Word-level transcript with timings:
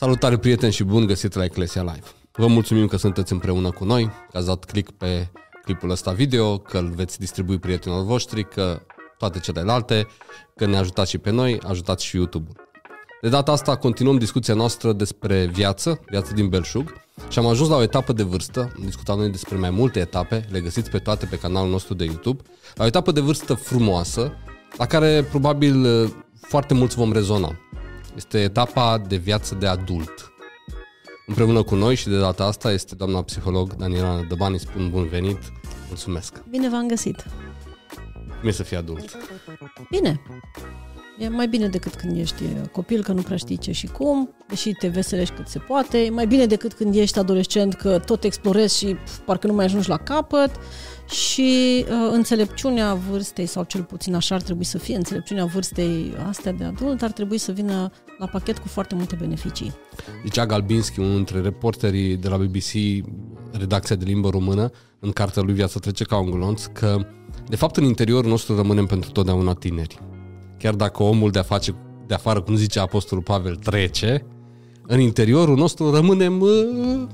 Salutare 0.00 0.36
prieteni 0.38 0.72
și 0.72 0.84
bun 0.84 1.06
găsit 1.06 1.34
la 1.34 1.44
Eclesia 1.44 1.82
Live. 1.82 2.06
Vă 2.32 2.46
mulțumim 2.46 2.86
că 2.86 2.96
sunteți 2.96 3.32
împreună 3.32 3.70
cu 3.70 3.84
noi, 3.84 4.10
că 4.30 4.36
ați 4.36 4.46
dat 4.46 4.64
click 4.64 4.90
pe 4.90 5.28
clipul 5.64 5.90
ăsta 5.90 6.10
video, 6.10 6.58
că 6.58 6.78
îl 6.78 6.90
veți 6.94 7.18
distribui 7.18 7.58
prietenilor 7.58 8.04
voștri, 8.04 8.48
că 8.48 8.80
toate 9.16 9.38
celelalte, 9.38 10.06
că 10.56 10.66
ne 10.66 10.76
ajutați 10.76 11.10
și 11.10 11.18
pe 11.18 11.30
noi, 11.30 11.60
ajutați 11.66 12.04
și 12.04 12.16
YouTube-ul. 12.16 12.56
De 13.20 13.28
data 13.28 13.52
asta 13.52 13.76
continuăm 13.76 14.18
discuția 14.18 14.54
noastră 14.54 14.92
despre 14.92 15.46
viață, 15.46 16.00
viață 16.10 16.34
din 16.34 16.48
belșug 16.48 16.92
și 17.28 17.38
am 17.38 17.46
ajuns 17.46 17.68
la 17.68 17.76
o 17.76 17.82
etapă 17.82 18.12
de 18.12 18.22
vârstă, 18.22 18.60
am 18.60 18.82
discutat 18.84 19.16
noi 19.16 19.30
despre 19.30 19.56
mai 19.56 19.70
multe 19.70 20.00
etape, 20.00 20.44
le 20.50 20.60
găsiți 20.60 20.90
pe 20.90 20.98
toate 20.98 21.26
pe 21.26 21.38
canalul 21.38 21.70
nostru 21.70 21.94
de 21.94 22.04
YouTube, 22.04 22.42
la 22.74 22.84
o 22.84 22.86
etapă 22.86 23.12
de 23.12 23.20
vârstă 23.20 23.54
frumoasă, 23.54 24.32
la 24.76 24.86
care 24.86 25.22
probabil 25.22 25.86
foarte 26.40 26.74
mulți 26.74 26.96
vom 26.96 27.12
rezona. 27.12 27.58
Este 28.18 28.38
etapa 28.38 29.02
de 29.08 29.16
viață 29.16 29.54
de 29.54 29.66
adult. 29.66 30.32
Împreună 31.26 31.62
cu 31.62 31.74
noi 31.74 31.94
și 31.94 32.08
de 32.08 32.18
data 32.18 32.44
asta 32.44 32.72
este 32.72 32.94
doamna 32.94 33.22
psiholog 33.22 33.74
Daniela 33.74 34.20
Dăbani. 34.28 34.58
Spun 34.58 34.90
bun 34.90 35.08
venit. 35.08 35.38
Mulțumesc. 35.88 36.42
Bine 36.50 36.68
v-am 36.68 36.88
găsit. 36.88 37.24
Cum 38.40 38.48
e 38.48 38.50
să 38.50 38.62
fii 38.62 38.76
adult? 38.76 39.16
Bine. 39.90 40.20
E 41.18 41.28
mai 41.28 41.48
bine 41.48 41.68
decât 41.68 41.94
când 41.94 42.18
ești 42.18 42.42
copil, 42.72 43.02
că 43.02 43.12
nu 43.12 43.22
prea 43.22 43.36
știi 43.36 43.58
ce 43.58 43.72
și 43.72 43.86
cum, 43.86 44.34
deși 44.48 44.72
te 44.72 44.88
veselești 44.88 45.34
cât 45.34 45.48
se 45.48 45.58
poate. 45.58 45.98
E 45.98 46.10
mai 46.10 46.26
bine 46.26 46.46
decât 46.46 46.72
când 46.72 46.94
ești 46.94 47.18
adolescent, 47.18 47.74
că 47.74 47.98
tot 47.98 48.24
explorezi 48.24 48.78
și 48.78 48.96
pf, 49.04 49.18
parcă 49.18 49.46
nu 49.46 49.52
mai 49.52 49.64
ajungi 49.64 49.88
la 49.88 49.96
capăt. 49.96 50.50
Și 51.10 51.84
uh, 51.84 52.10
înțelepciunea 52.12 52.94
vârstei, 52.94 53.46
sau 53.46 53.64
cel 53.64 53.82
puțin 53.82 54.14
așa 54.14 54.34
ar 54.34 54.42
trebui 54.42 54.64
să 54.64 54.78
fie, 54.78 54.96
înțelepciunea 54.96 55.44
vârstei 55.44 56.12
astea 56.28 56.52
de 56.52 56.64
adult, 56.64 57.02
ar 57.02 57.12
trebui 57.12 57.38
să 57.38 57.52
vină 57.52 57.90
la 58.18 58.26
pachet 58.26 58.58
cu 58.58 58.68
foarte 58.68 58.94
multe 58.94 59.16
beneficii. 59.18 59.74
Zicea 60.24 60.46
Galbinski, 60.46 61.00
unul 61.00 61.14
dintre 61.14 61.40
reporterii 61.40 62.16
de 62.16 62.28
la 62.28 62.36
BBC, 62.36 63.04
redacția 63.52 63.96
de 63.96 64.04
limbă 64.04 64.28
română, 64.28 64.70
în 65.00 65.10
cartea 65.10 65.42
lui 65.42 65.54
Viața 65.54 65.78
trece 65.78 66.04
ca 66.04 66.18
un 66.18 66.30
glonț, 66.30 66.64
că 66.64 67.06
de 67.48 67.56
fapt 67.56 67.76
în 67.76 67.84
interiorul 67.84 68.30
nostru 68.30 68.56
rămânem 68.56 68.86
pentru 68.86 69.10
totdeauna 69.10 69.54
tineri. 69.54 69.98
Chiar 70.58 70.74
dacă 70.74 71.02
omul 71.02 71.30
de, 71.30 71.38
face, 71.38 71.74
de 72.06 72.14
afară, 72.14 72.40
cum 72.40 72.54
zice 72.54 72.80
Apostolul 72.80 73.24
Pavel, 73.24 73.56
trece, 73.56 74.26
în 74.86 75.00
interiorul 75.00 75.56
nostru 75.56 75.90
rămânem 75.90 76.40
uh, 76.40 77.06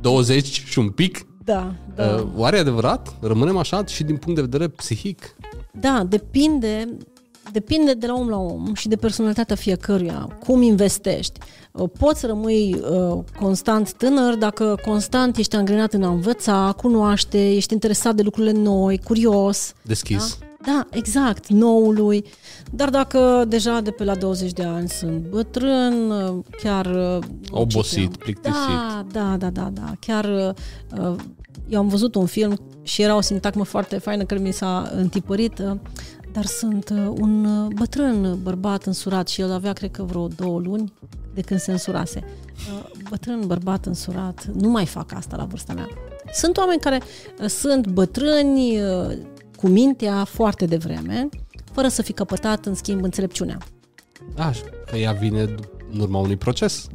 20 0.00 0.46
și 0.46 0.78
un 0.78 0.88
pic. 0.88 1.26
Da, 1.46 1.74
da. 1.94 2.14
Uh, 2.14 2.26
oare 2.36 2.56
e 2.56 2.60
adevărat? 2.60 3.14
Rămânem 3.20 3.56
așa 3.56 3.84
și 3.84 4.04
din 4.04 4.16
punct 4.16 4.34
de 4.34 4.40
vedere 4.40 4.68
psihic? 4.68 5.36
Da, 5.80 6.04
depinde 6.08 6.96
depinde 7.52 7.94
de 7.94 8.06
la 8.06 8.14
om 8.14 8.28
la 8.28 8.36
om 8.36 8.74
și 8.74 8.88
de 8.88 8.96
personalitatea 8.96 9.56
fiecăruia, 9.56 10.38
cum 10.46 10.62
investești. 10.62 11.40
Uh, 11.72 11.90
poți 11.98 12.20
să 12.20 12.26
rămâi 12.26 12.74
uh, 12.74 13.18
constant 13.40 13.92
tânăr 13.92 14.34
dacă 14.34 14.78
constant 14.84 15.36
ești 15.36 15.56
angrenat 15.56 15.92
în 15.92 16.02
a 16.02 16.08
învăța, 16.08 16.74
cunoaște, 16.76 17.54
ești 17.54 17.72
interesat 17.72 18.14
de 18.14 18.22
lucrurile 18.22 18.52
noi, 18.52 18.98
curios. 19.04 19.74
Deschis. 19.82 20.38
Da? 20.40 20.45
Da, 20.66 20.86
exact, 20.90 21.48
noului. 21.48 22.24
Dar 22.72 22.90
dacă 22.90 23.44
deja 23.48 23.80
de 23.80 23.90
pe 23.90 24.04
la 24.04 24.14
20 24.14 24.52
de 24.52 24.62
ani 24.62 24.88
sunt 24.88 25.26
bătrân, 25.28 26.10
uh, 26.10 26.44
chiar... 26.62 26.86
uh, 26.86 27.18
Obosit, 27.50 28.12
ce- 28.12 28.18
plictisit. 28.18 28.56
Da, 28.56 29.04
da, 29.12 29.36
da, 29.38 29.48
da, 29.48 29.70
da. 29.72 29.92
Chiar 30.00 30.24
uh, 30.98 31.14
eu 31.68 31.78
am 31.78 31.88
văzut 31.88 32.14
un 32.14 32.26
film 32.26 32.58
și 32.82 33.02
era 33.02 33.16
o 33.16 33.20
sintagmă 33.20 33.64
foarte 33.64 33.98
faină 33.98 34.24
care 34.24 34.40
mi 34.40 34.52
s-a 34.52 34.90
întipărit, 34.96 35.58
uh, 35.58 35.76
dar 36.32 36.44
sunt 36.44 36.88
uh, 36.88 37.12
un 37.20 37.44
uh, 37.44 37.72
bătrân 37.74 38.38
bărbat 38.42 38.84
însurat 38.84 39.28
și 39.28 39.40
el 39.40 39.52
avea, 39.52 39.72
cred 39.72 39.90
că, 39.90 40.02
vreo 40.02 40.26
două 40.28 40.58
luni 40.58 40.92
de 41.34 41.40
când 41.40 41.60
se 41.60 41.70
însurase. 41.70 42.24
Uh, 42.72 42.90
Bătrân 43.10 43.42
bărbat 43.46 43.86
însurat, 43.86 44.46
nu 44.60 44.68
mai 44.68 44.86
fac 44.86 45.12
asta 45.14 45.36
la 45.36 45.44
vârsta 45.44 45.72
mea. 45.72 45.88
Sunt 46.32 46.56
oameni 46.56 46.80
care 46.80 47.00
uh, 47.40 47.46
sunt 47.48 47.86
bătrâni 47.86 48.80
uh, 48.80 49.16
cu 49.56 49.68
mintea 49.68 50.24
foarte 50.24 50.66
devreme, 50.66 51.28
fără 51.72 51.88
să 51.88 52.02
fi 52.02 52.12
căpătat, 52.12 52.66
în 52.66 52.74
schimb, 52.74 53.02
înțelepciunea. 53.02 53.58
Da, 54.34 54.50
că 54.86 54.96
ea 54.96 55.12
vine 55.12 55.40
în 55.92 56.00
urma 56.00 56.18
unui 56.18 56.36
proces 56.36 56.86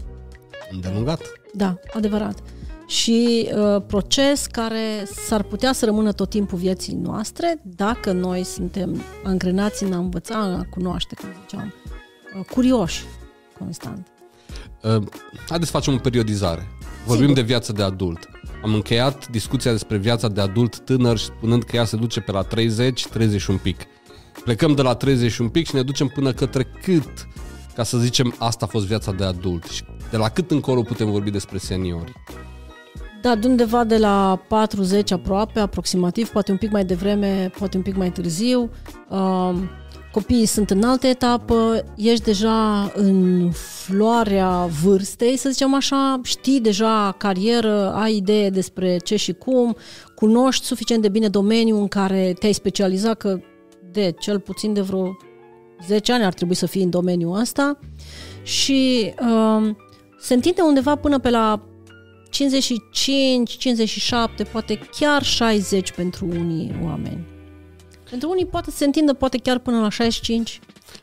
îndelungat. 0.71 1.21
Da, 1.53 1.79
adevărat. 1.93 2.39
Și 2.87 3.49
uh, 3.55 3.81
proces 3.87 4.45
care 4.45 5.07
s-ar 5.25 5.43
putea 5.43 5.73
să 5.73 5.85
rămână 5.85 6.11
tot 6.11 6.29
timpul 6.29 6.57
vieții 6.57 6.93
noastre 6.93 7.59
dacă 7.63 8.11
noi 8.11 8.43
suntem 8.43 9.01
angrenați 9.23 9.83
în 9.83 9.93
a 9.93 9.97
învăța, 9.97 10.37
în 10.37 10.53
a 10.53 10.65
cunoaște, 10.69 11.15
cum 11.15 11.29
ziceam, 11.41 11.73
uh, 12.39 12.45
curioși 12.45 13.03
constant. 13.59 14.07
Uh, 14.83 15.03
haideți 15.47 15.71
să 15.71 15.77
facem 15.77 15.93
o 15.93 15.97
periodizare. 15.97 16.67
Vorbim 17.05 17.27
Sigur. 17.27 17.41
de 17.41 17.47
viață 17.47 17.71
de 17.71 17.83
adult. 17.83 18.29
Am 18.63 18.73
încheiat 18.73 19.27
discuția 19.27 19.71
despre 19.71 19.97
viața 19.97 20.27
de 20.27 20.41
adult 20.41 20.79
tânăr 20.79 21.17
spunând 21.17 21.63
că 21.63 21.75
ea 21.75 21.85
se 21.85 21.95
duce 21.95 22.19
pe 22.19 22.31
la 22.31 22.41
30, 22.41 23.07
30 23.07 23.41
și 23.41 23.49
un 23.49 23.57
pic. 23.57 23.81
Plecăm 24.43 24.75
de 24.75 24.81
la 24.81 24.93
30 24.93 25.31
și 25.31 25.41
un 25.41 25.49
pic 25.49 25.67
și 25.67 25.75
ne 25.75 25.81
ducem 25.81 26.07
până 26.07 26.33
către 26.33 26.63
cât, 26.63 27.27
ca 27.75 27.83
să 27.83 27.97
zicem, 27.97 28.35
asta 28.37 28.65
a 28.65 28.67
fost 28.67 28.85
viața 28.85 29.11
de 29.11 29.23
adult. 29.23 29.65
Și 29.65 29.83
de 30.09 30.17
la 30.17 30.29
cât 30.29 30.51
încolo 30.51 30.81
putem 30.81 31.11
vorbi 31.11 31.31
despre 31.31 31.57
seniori? 31.57 32.13
Da, 33.21 33.35
de 33.35 33.47
undeva 33.47 33.83
de 33.83 33.97
la 33.97 34.41
40 34.47 35.11
aproape, 35.11 35.59
aproximativ, 35.59 36.29
poate 36.29 36.51
un 36.51 36.57
pic 36.57 36.71
mai 36.71 36.85
devreme, 36.85 37.51
poate 37.57 37.77
un 37.77 37.83
pic 37.83 37.95
mai 37.95 38.11
târziu. 38.11 38.69
Uh, 39.09 39.53
copiii 40.11 40.45
sunt 40.45 40.69
în 40.69 40.83
altă 40.83 41.07
etapă, 41.07 41.85
ești 41.95 42.23
deja 42.23 42.91
în 42.95 43.49
floarea 43.51 44.65
vârstei, 44.83 45.37
să 45.37 45.49
zicem 45.49 45.73
așa, 45.73 46.19
știi 46.23 46.59
deja 46.59 47.15
carieră, 47.17 47.93
ai 47.93 48.15
idee 48.15 48.49
despre 48.49 48.97
ce 48.97 49.15
și 49.15 49.33
cum, 49.33 49.75
cunoști 50.15 50.65
suficient 50.65 51.01
de 51.01 51.09
bine 51.09 51.27
domeniul 51.27 51.79
în 51.79 51.87
care 51.87 52.33
te-ai 52.39 52.53
specializat, 52.53 53.17
că 53.17 53.39
de 53.91 54.15
cel 54.19 54.39
puțin 54.39 54.73
de 54.73 54.81
vreo 54.81 55.17
10 55.87 56.11
ani 56.11 56.23
ar 56.23 56.33
trebui 56.33 56.55
să 56.55 56.65
fii 56.65 56.83
în 56.83 56.89
domeniul 56.89 57.39
ăsta 57.39 57.79
și 58.43 59.13
uh, 59.19 59.75
se 60.19 60.33
întinde 60.33 60.61
undeva 60.61 60.95
până 60.95 61.19
pe 61.19 61.29
la 61.29 61.65
55, 62.29 63.51
57, 63.51 64.43
poate 64.43 64.79
chiar 64.99 65.23
60 65.23 65.91
pentru 65.91 66.25
unii 66.25 66.79
oameni. 66.83 67.30
Pentru 68.11 68.29
unii 68.29 68.45
poate 68.45 68.71
se 68.71 68.85
întindă 68.85 69.13
poate 69.13 69.37
chiar 69.37 69.59
până 69.59 69.79
la 69.79 69.89
65. 69.89 70.59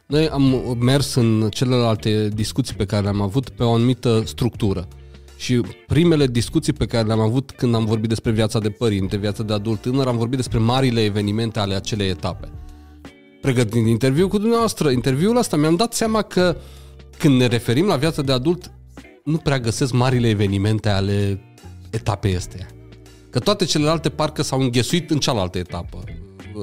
Noi 0.07 0.29
am 0.29 0.77
mers 0.81 1.15
în 1.15 1.49
celelalte 1.51 2.29
discuții 2.29 2.75
pe 2.75 2.85
care 2.85 3.03
le-am 3.03 3.21
avut 3.21 3.49
pe 3.49 3.63
o 3.63 3.73
anumită 3.73 4.23
structură. 4.27 4.89
Și 5.37 5.61
primele 5.87 6.27
discuții 6.27 6.73
pe 6.73 6.87
care 6.87 7.07
le-am 7.07 7.21
avut 7.21 7.51
când 7.51 7.75
am 7.75 7.85
vorbit 7.85 8.09
despre 8.09 8.31
viața 8.31 8.59
de 8.59 8.71
părinte, 8.71 9.17
viața 9.17 9.43
de 9.43 9.53
adult 9.53 9.81
tânăr, 9.81 10.07
am 10.07 10.17
vorbit 10.17 10.37
despre 10.37 10.59
marile 10.59 11.05
evenimente 11.05 11.59
ale 11.59 11.75
acelei 11.75 12.09
etape. 12.09 12.49
Pregătind 13.41 13.87
interviu 13.87 14.29
cu 14.29 14.39
dumneavoastră, 14.39 14.91
interviul 14.91 15.37
ăsta, 15.37 15.57
mi-am 15.57 15.77
dat 15.77 15.95
seama 15.95 16.23
că 16.23 16.57
când 17.19 17.39
ne 17.39 17.47
referim 17.47 17.87
la 17.87 17.97
viața 17.97 18.23
de 18.23 18.33
adult, 18.33 18.71
nu 19.25 19.37
prea 19.37 19.59
găsesc 19.59 19.93
marile 19.93 20.29
evenimente 20.29 20.89
ale 20.89 21.41
etapei 21.91 22.37
astea. 22.37 22.67
Că 23.31 23.39
toate 23.39 23.65
celelalte 23.65 24.09
parcă 24.09 24.43
s-au 24.43 24.61
înghesuit 24.61 25.11
în 25.11 25.19
cealaltă 25.19 25.59
etapă. 25.59 26.05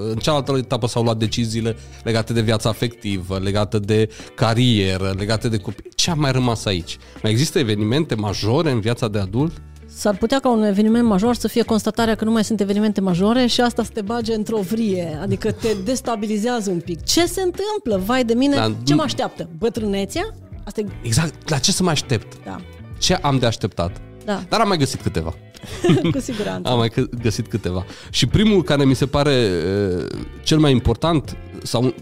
În 0.09 0.15
cealaltă 0.17 0.53
etapă 0.57 0.87
s-au 0.87 1.03
luat 1.03 1.17
deciziile 1.17 1.75
legate 2.03 2.33
de 2.33 2.41
viața 2.41 2.69
afectivă, 2.69 3.39
legate 3.43 3.79
de 3.79 4.09
carieră, 4.35 5.13
legate 5.17 5.49
de 5.49 5.57
copii. 5.57 5.89
Ce 5.95 6.09
a 6.11 6.13
mai 6.13 6.31
rămas 6.31 6.65
aici? 6.65 6.97
Mai 7.23 7.31
există 7.31 7.59
evenimente 7.59 8.15
majore 8.15 8.71
în 8.71 8.79
viața 8.79 9.07
de 9.07 9.19
adult? 9.19 9.61
S-ar 9.87 10.15
putea 10.17 10.39
ca 10.39 10.49
un 10.51 10.63
eveniment 10.63 11.07
major 11.07 11.35
să 11.35 11.47
fie 11.47 11.61
constatarea 11.63 12.15
că 12.15 12.23
nu 12.25 12.31
mai 12.31 12.43
sunt 12.43 12.61
evenimente 12.61 13.01
majore 13.01 13.45
și 13.45 13.61
asta 13.61 13.83
să 13.83 13.89
te 13.93 14.01
bage 14.01 14.33
într-o 14.33 14.59
vrie, 14.59 15.19
adică 15.21 15.51
te 15.51 15.67
destabilizează 15.83 16.69
un 16.71 16.79
pic. 16.79 17.03
Ce 17.03 17.25
se 17.25 17.41
întâmplă? 17.41 18.05
Vai 18.05 18.23
de 18.23 18.33
mine, 18.33 18.55
Dar 18.55 18.71
ce 18.83 18.91
nu- 18.91 18.95
mă 18.95 19.01
așteaptă? 19.01 19.49
Bătrânețea? 19.57 20.35
Asta 20.63 20.79
e... 20.81 20.85
Exact, 21.01 21.49
la 21.49 21.57
ce 21.57 21.71
să 21.71 21.83
mă 21.83 21.89
aștept? 21.89 22.37
Da, 22.45 22.55
Ce 22.99 23.13
am 23.13 23.37
de 23.39 23.45
așteptat? 23.45 24.01
da, 24.25 24.43
Dar 24.49 24.59
am 24.59 24.67
mai 24.67 24.77
găsit 24.77 25.01
câteva. 25.01 25.33
cu 26.11 26.19
siguranță. 26.19 26.69
Am 26.69 26.77
mai 26.77 26.89
că- 26.89 27.09
găsit 27.21 27.47
câteva. 27.47 27.85
Și 28.09 28.25
primul 28.25 28.63
care 28.63 28.85
mi 28.85 28.95
se 28.95 29.05
pare 29.05 29.49
uh, 29.97 30.05
cel 30.43 30.57
mai 30.57 30.71
important 30.71 31.37
sau 31.63 31.83
un, 31.83 31.93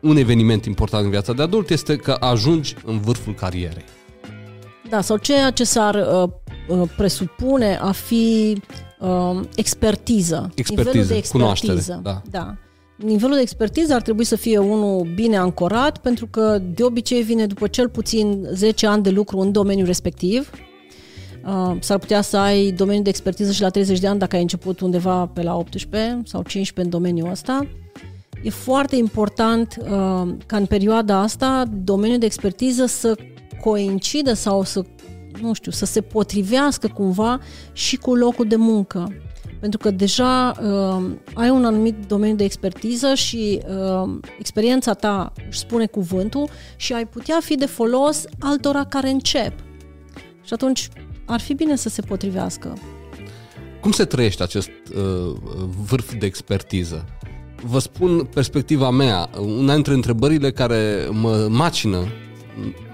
un 0.00 0.16
eveniment 0.16 0.64
important 0.64 1.04
în 1.04 1.10
viața 1.10 1.32
de 1.32 1.42
adult 1.42 1.70
este 1.70 1.96
că 1.96 2.16
ajungi 2.20 2.74
în 2.84 3.00
vârful 3.00 3.34
carierei. 3.34 3.84
Da, 4.88 5.00
sau 5.00 5.16
ceea 5.16 5.50
ce 5.50 5.64
s-ar 5.64 5.94
uh, 5.94 6.28
uh, 6.78 6.88
presupune 6.96 7.76
a 7.80 7.92
fi 7.92 8.56
uh, 9.00 9.40
expertiză. 9.54 10.50
Expertiză, 10.54 10.88
Nivelul 10.88 11.06
de 11.06 11.16
expertiză. 11.16 11.32
cunoaștere, 11.32 12.00
da. 12.02 12.22
da. 12.30 12.54
Nivelul 12.96 13.34
de 13.34 13.40
expertiză 13.40 13.94
ar 13.94 14.02
trebui 14.02 14.24
să 14.24 14.36
fie 14.36 14.58
unul 14.58 15.08
bine 15.14 15.36
ancorat, 15.36 15.98
pentru 15.98 16.26
că 16.26 16.58
de 16.74 16.82
obicei 16.82 17.22
vine 17.22 17.46
după 17.46 17.66
cel 17.66 17.88
puțin 17.88 18.48
10 18.52 18.86
ani 18.86 19.02
de 19.02 19.10
lucru 19.10 19.38
în 19.38 19.52
domeniul 19.52 19.86
respectiv. 19.86 20.50
Uh, 21.46 21.76
s-ar 21.80 21.98
putea 21.98 22.20
să 22.20 22.36
ai 22.36 22.70
domeniul 22.70 23.04
de 23.04 23.08
expertiză 23.08 23.52
și 23.52 23.60
la 23.60 23.68
30 23.68 23.98
de 23.98 24.06
ani 24.06 24.18
dacă 24.18 24.36
ai 24.36 24.42
început 24.42 24.80
undeva 24.80 25.26
pe 25.26 25.42
la 25.42 25.56
18 25.56 26.20
sau 26.24 26.42
15 26.42 26.80
în 26.80 27.00
domeniul 27.00 27.30
ăsta. 27.30 27.66
E 28.42 28.50
foarte 28.50 28.96
important 28.96 29.76
uh, 29.80 29.88
ca 30.46 30.56
în 30.56 30.66
perioada 30.66 31.16
asta 31.16 31.64
domeniul 31.84 32.18
de 32.18 32.26
expertiză 32.26 32.86
să 32.86 33.14
coincidă 33.60 34.32
sau 34.32 34.64
să, 34.64 34.84
nu 35.40 35.52
știu, 35.52 35.70
să 35.70 35.84
se 35.84 36.00
potrivească 36.00 36.88
cumva 36.94 37.40
și 37.72 37.96
cu 37.96 38.14
locul 38.14 38.46
de 38.46 38.56
muncă. 38.56 39.14
Pentru 39.60 39.78
că 39.78 39.90
deja 39.90 40.52
uh, 40.62 41.10
ai 41.34 41.50
un 41.50 41.64
anumit 41.64 41.94
domeniu 42.06 42.36
de 42.36 42.44
expertiză 42.44 43.14
și 43.14 43.60
uh, 43.68 44.18
experiența 44.38 44.92
ta 44.92 45.32
își 45.48 45.58
spune 45.58 45.86
cuvântul 45.86 46.48
și 46.76 46.92
ai 46.92 47.06
putea 47.06 47.38
fi 47.40 47.54
de 47.54 47.66
folos 47.66 48.24
altora 48.38 48.84
care 48.84 49.10
încep. 49.10 49.52
Și 50.42 50.52
atunci 50.52 50.88
ar 51.30 51.40
fi 51.40 51.54
bine 51.54 51.76
să 51.76 51.88
se 51.88 52.02
potrivească. 52.02 52.78
Cum 53.80 53.90
se 53.90 54.04
trăiește 54.04 54.42
acest 54.42 54.70
uh, 54.94 55.36
vârf 55.86 56.14
de 56.18 56.26
expertiză? 56.26 57.04
Vă 57.62 57.78
spun 57.78 58.24
perspectiva 58.34 58.90
mea. 58.90 59.30
Una 59.38 59.74
dintre 59.74 59.92
întrebările 59.92 60.50
care 60.50 61.08
mă 61.10 61.46
macină 61.50 62.06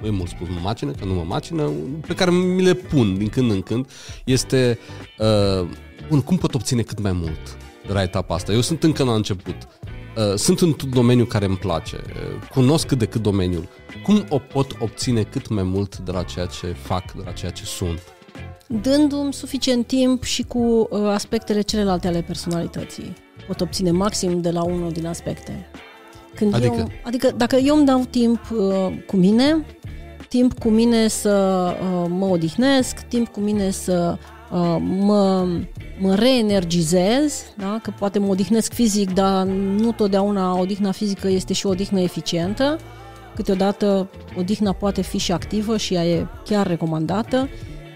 e 0.04 0.10
mult 0.10 0.28
spus 0.28 0.48
mă 0.48 0.58
macină, 0.62 0.90
că 0.90 1.04
nu 1.04 1.14
mă 1.14 1.24
macină, 1.26 1.70
pe 2.06 2.14
care 2.14 2.30
mi 2.30 2.62
le 2.62 2.74
pun 2.74 3.18
din 3.18 3.28
când 3.28 3.50
în 3.50 3.62
când, 3.62 3.90
este 4.24 4.78
uh, 5.18 5.68
bun, 6.08 6.20
cum 6.20 6.36
pot 6.36 6.54
obține 6.54 6.82
cât 6.82 7.00
mai 7.00 7.12
mult 7.12 7.56
de 7.86 7.92
la 7.92 8.02
etapa 8.02 8.34
asta? 8.34 8.52
Eu 8.52 8.60
sunt 8.60 8.82
încă 8.82 9.04
la 9.04 9.14
început. 9.14 9.56
Uh, 10.16 10.34
sunt 10.34 10.60
într-un 10.60 10.90
domeniu 10.90 11.24
care 11.24 11.44
îmi 11.44 11.56
place, 11.56 11.96
uh, 11.96 12.48
cunosc 12.50 12.86
cât 12.86 12.98
de 12.98 13.06
cât 13.06 13.22
domeniul. 13.22 13.68
Cum 14.02 14.24
o 14.28 14.38
pot 14.38 14.76
obține 14.78 15.22
cât 15.22 15.48
mai 15.48 15.62
mult 15.62 15.98
de 15.98 16.10
la 16.10 16.22
ceea 16.22 16.46
ce 16.46 16.66
fac, 16.66 17.12
de 17.12 17.22
la 17.24 17.32
ceea 17.32 17.50
ce 17.50 17.64
sunt? 17.64 18.15
Dându-mi 18.68 19.32
suficient 19.32 19.86
timp 19.86 20.22
și 20.22 20.42
cu 20.42 20.58
uh, 20.58 21.06
aspectele 21.08 21.60
celelalte 21.60 22.06
ale 22.06 22.20
personalității. 22.20 23.12
Pot 23.46 23.60
obține 23.60 23.90
maxim 23.90 24.40
de 24.40 24.50
la 24.50 24.62
unul 24.64 24.92
din 24.92 25.06
aspecte. 25.06 25.70
Când 26.34 26.54
adică? 26.54 26.74
Eu, 26.78 26.88
adică 27.02 27.30
dacă 27.36 27.56
eu 27.56 27.76
îmi 27.76 27.86
dau 27.86 28.04
timp 28.10 28.40
uh, 28.50 28.92
cu 29.06 29.16
mine, 29.16 29.64
timp 30.28 30.58
cu 30.58 30.68
mine 30.68 31.08
să 31.08 31.66
uh, 31.80 32.06
mă 32.08 32.26
odihnesc, 32.26 33.00
timp 33.00 33.28
cu 33.28 33.40
mine 33.40 33.70
să 33.70 34.18
uh, 34.52 34.76
mă, 34.80 35.46
mă 36.00 36.14
reenergizez, 36.14 37.42
da? 37.56 37.78
că 37.82 37.92
poate 37.98 38.18
mă 38.18 38.28
odihnesc 38.28 38.72
fizic, 38.72 39.12
dar 39.12 39.46
nu 39.46 39.92
totdeauna 39.92 40.58
odihna 40.58 40.90
fizică 40.90 41.28
este 41.28 41.52
și 41.52 41.66
o 41.66 41.68
odihnă 41.68 42.00
eficientă. 42.00 42.78
Câteodată 43.34 44.10
odihna 44.36 44.72
poate 44.72 45.02
fi 45.02 45.18
și 45.18 45.32
activă 45.32 45.76
și 45.76 45.94
ea 45.94 46.06
e 46.06 46.26
chiar 46.44 46.66
recomandată. 46.66 47.48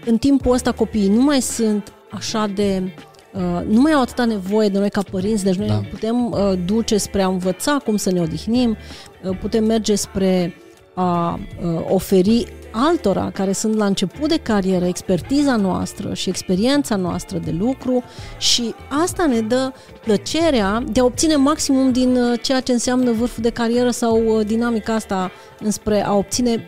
În 0.05 0.17
timpul 0.17 0.53
ăsta 0.53 0.71
copiii 0.71 1.09
nu 1.09 1.21
mai 1.21 1.41
sunt 1.41 1.93
așa 2.11 2.47
de 2.47 2.93
Uh, 3.33 3.65
nu 3.67 3.81
mai 3.81 3.91
au 3.91 4.01
atâta 4.01 4.25
nevoie 4.25 4.69
de 4.69 4.77
noi 4.79 4.89
ca 4.89 5.01
părinți, 5.11 5.43
deci 5.43 5.55
noi 5.55 5.67
da. 5.67 5.81
putem 5.89 6.31
uh, 6.31 6.53
duce 6.65 6.97
spre 6.97 7.21
a 7.21 7.27
învăța 7.27 7.81
cum 7.85 7.95
să 7.95 8.11
ne 8.11 8.21
odihnim, 8.21 8.77
uh, 9.23 9.37
putem 9.39 9.63
merge 9.63 9.95
spre 9.95 10.55
a 10.93 11.39
uh, 11.63 11.81
oferi 11.89 12.45
altora 12.71 13.31
care 13.33 13.51
sunt 13.51 13.75
la 13.75 13.85
început 13.85 14.29
de 14.29 14.37
carieră 14.37 14.85
expertiza 14.85 15.55
noastră 15.55 16.13
și 16.13 16.29
experiența 16.29 16.95
noastră 16.95 17.37
de 17.37 17.51
lucru 17.51 18.03
și 18.37 18.73
asta 19.03 19.25
ne 19.25 19.41
dă 19.41 19.71
plăcerea 20.03 20.83
de 20.91 20.99
a 20.99 21.03
obține 21.03 21.35
maximum 21.35 21.91
din 21.91 22.15
uh, 22.15 22.39
ceea 22.41 22.59
ce 22.59 22.71
înseamnă 22.71 23.11
vârful 23.11 23.43
de 23.43 23.49
carieră 23.49 23.89
sau 23.89 24.25
uh, 24.25 24.45
dinamica 24.45 24.93
asta 24.93 25.31
înspre 25.59 26.05
a 26.05 26.13
obține 26.13 26.65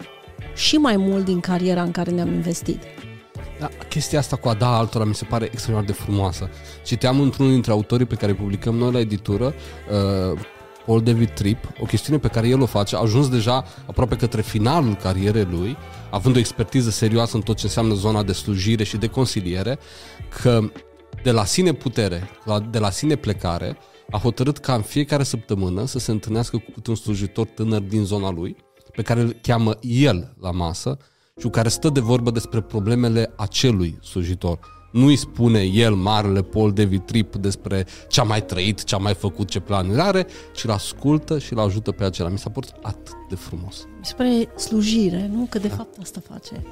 și 0.55 0.75
mai 0.75 0.97
mult 0.97 1.25
din 1.25 1.39
cariera 1.39 1.81
în 1.81 1.91
care 1.91 2.11
ne-am 2.11 2.33
investit. 2.33 2.83
Da, 3.59 3.69
chestia 3.89 4.19
asta 4.19 4.35
cu 4.35 4.47
a 4.47 4.53
da 4.53 4.77
altora 4.77 5.03
mi 5.03 5.15
se 5.15 5.25
pare 5.25 5.45
extraordinar 5.45 5.95
de 5.95 6.01
frumoasă. 6.03 6.49
Citeam 6.83 7.19
într-unul 7.19 7.51
dintre 7.51 7.71
autorii 7.71 8.05
pe 8.05 8.15
care 8.15 8.33
publicăm 8.33 8.75
noi 8.75 8.91
la 8.91 8.99
editură, 8.99 9.53
uh, 10.33 10.39
Paul 10.85 11.03
David 11.03 11.29
Tripp, 11.29 11.65
o 11.79 11.85
chestiune 11.85 12.19
pe 12.19 12.27
care 12.27 12.47
el 12.47 12.61
o 12.61 12.65
face, 12.65 12.95
a 12.95 12.99
ajuns 12.99 13.29
deja 13.29 13.65
aproape 13.87 14.15
către 14.15 14.41
finalul 14.41 14.95
carierei 14.95 15.47
lui, 15.51 15.77
având 16.11 16.35
o 16.35 16.39
expertiză 16.39 16.89
serioasă 16.89 17.35
în 17.35 17.41
tot 17.41 17.55
ce 17.55 17.65
înseamnă 17.65 17.93
zona 17.93 18.23
de 18.23 18.31
slujire 18.31 18.83
și 18.83 18.97
de 18.97 19.07
consiliere, 19.07 19.79
că 20.41 20.59
de 21.23 21.31
la 21.31 21.45
sine 21.45 21.73
putere, 21.73 22.29
de 22.69 22.79
la 22.79 22.89
sine 22.89 23.15
plecare, 23.15 23.77
a 24.11 24.17
hotărât 24.17 24.57
ca 24.57 24.73
în 24.73 24.81
fiecare 24.81 25.23
săptămână 25.23 25.85
să 25.85 25.99
se 25.99 26.11
întâlnească 26.11 26.57
cu 26.57 26.81
un 26.87 26.95
slujitor 26.95 27.45
tânăr 27.45 27.81
din 27.81 28.03
zona 28.03 28.31
lui, 28.31 28.55
pe 28.91 29.01
care 29.01 29.19
îl 29.19 29.35
cheamă 29.41 29.77
el 29.81 30.33
la 30.39 30.51
masă, 30.51 30.97
și 31.37 31.45
cu 31.45 31.49
care 31.49 31.69
stă 31.69 31.89
de 31.89 31.99
vorbă 31.99 32.31
despre 32.31 32.61
problemele 32.61 33.33
acelui 33.35 33.99
slujitor. 34.03 34.59
Nu 34.91 35.05
îi 35.05 35.15
spune 35.15 35.61
el, 35.61 35.95
marele 35.95 36.41
Paul 36.41 36.73
David 36.73 37.05
Tripp, 37.05 37.35
despre 37.35 37.85
ce 38.07 38.19
a 38.19 38.23
mai 38.23 38.45
trăit, 38.45 38.83
ce 38.83 38.95
a 38.95 38.97
mai 38.97 39.13
făcut, 39.13 39.49
ce 39.49 39.59
planuri 39.59 40.01
are, 40.01 40.27
ci 40.55 40.63
îl 40.63 40.71
ascultă 40.71 41.39
și 41.39 41.53
îl 41.53 41.59
ajută 41.59 41.91
pe 41.91 42.03
acela. 42.03 42.29
Mi 42.29 42.37
s-a 42.37 42.49
părut 42.49 42.71
atât 42.81 43.15
de 43.29 43.35
frumos. 43.35 43.87
Mi 43.97 44.05
se 44.05 44.13
pare 44.17 44.49
slujire, 44.55 45.29
nu? 45.33 45.47
Că 45.49 45.59
de 45.59 45.67
da. 45.67 45.75
fapt 45.75 45.97
asta 46.01 46.21
face. 46.29 46.63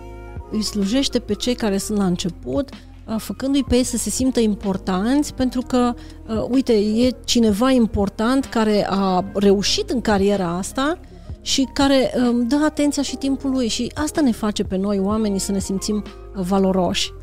Îi 0.51 0.61
slujește 0.61 1.19
pe 1.19 1.33
cei 1.33 1.55
care 1.55 1.77
sunt 1.77 1.97
la 1.97 2.05
început, 2.05 2.69
făcându-i 3.17 3.63
pe 3.63 3.75
ei 3.75 3.83
să 3.83 3.97
se 3.97 4.09
simtă 4.09 4.39
importanți, 4.39 5.33
pentru 5.33 5.61
că, 5.67 5.93
uh, 6.27 6.45
uite, 6.49 6.73
e 6.73 7.15
cineva 7.25 7.71
important 7.71 8.45
care 8.45 8.87
a 8.89 9.25
reușit 9.33 9.89
în 9.89 10.01
cariera 10.01 10.57
asta 10.57 10.99
și 11.41 11.67
care 11.73 12.13
um, 12.15 12.47
dă 12.47 12.61
atenția 12.65 13.03
și 13.03 13.15
timpul 13.15 13.51
lui 13.51 13.67
și 13.67 13.91
asta 13.95 14.21
ne 14.21 14.31
face 14.31 14.63
pe 14.63 14.75
noi 14.75 14.99
oamenii 14.99 15.39
să 15.39 15.51
ne 15.51 15.59
simțim 15.59 15.95
uh, 15.95 16.43
valoroși. 16.47 17.13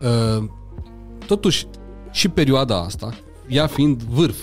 Uh, 0.00 0.44
totuși, 1.26 1.66
și 2.10 2.28
perioada 2.28 2.80
asta, 2.80 3.18
ea 3.48 3.66
fiind 3.66 4.02
vârf, 4.02 4.38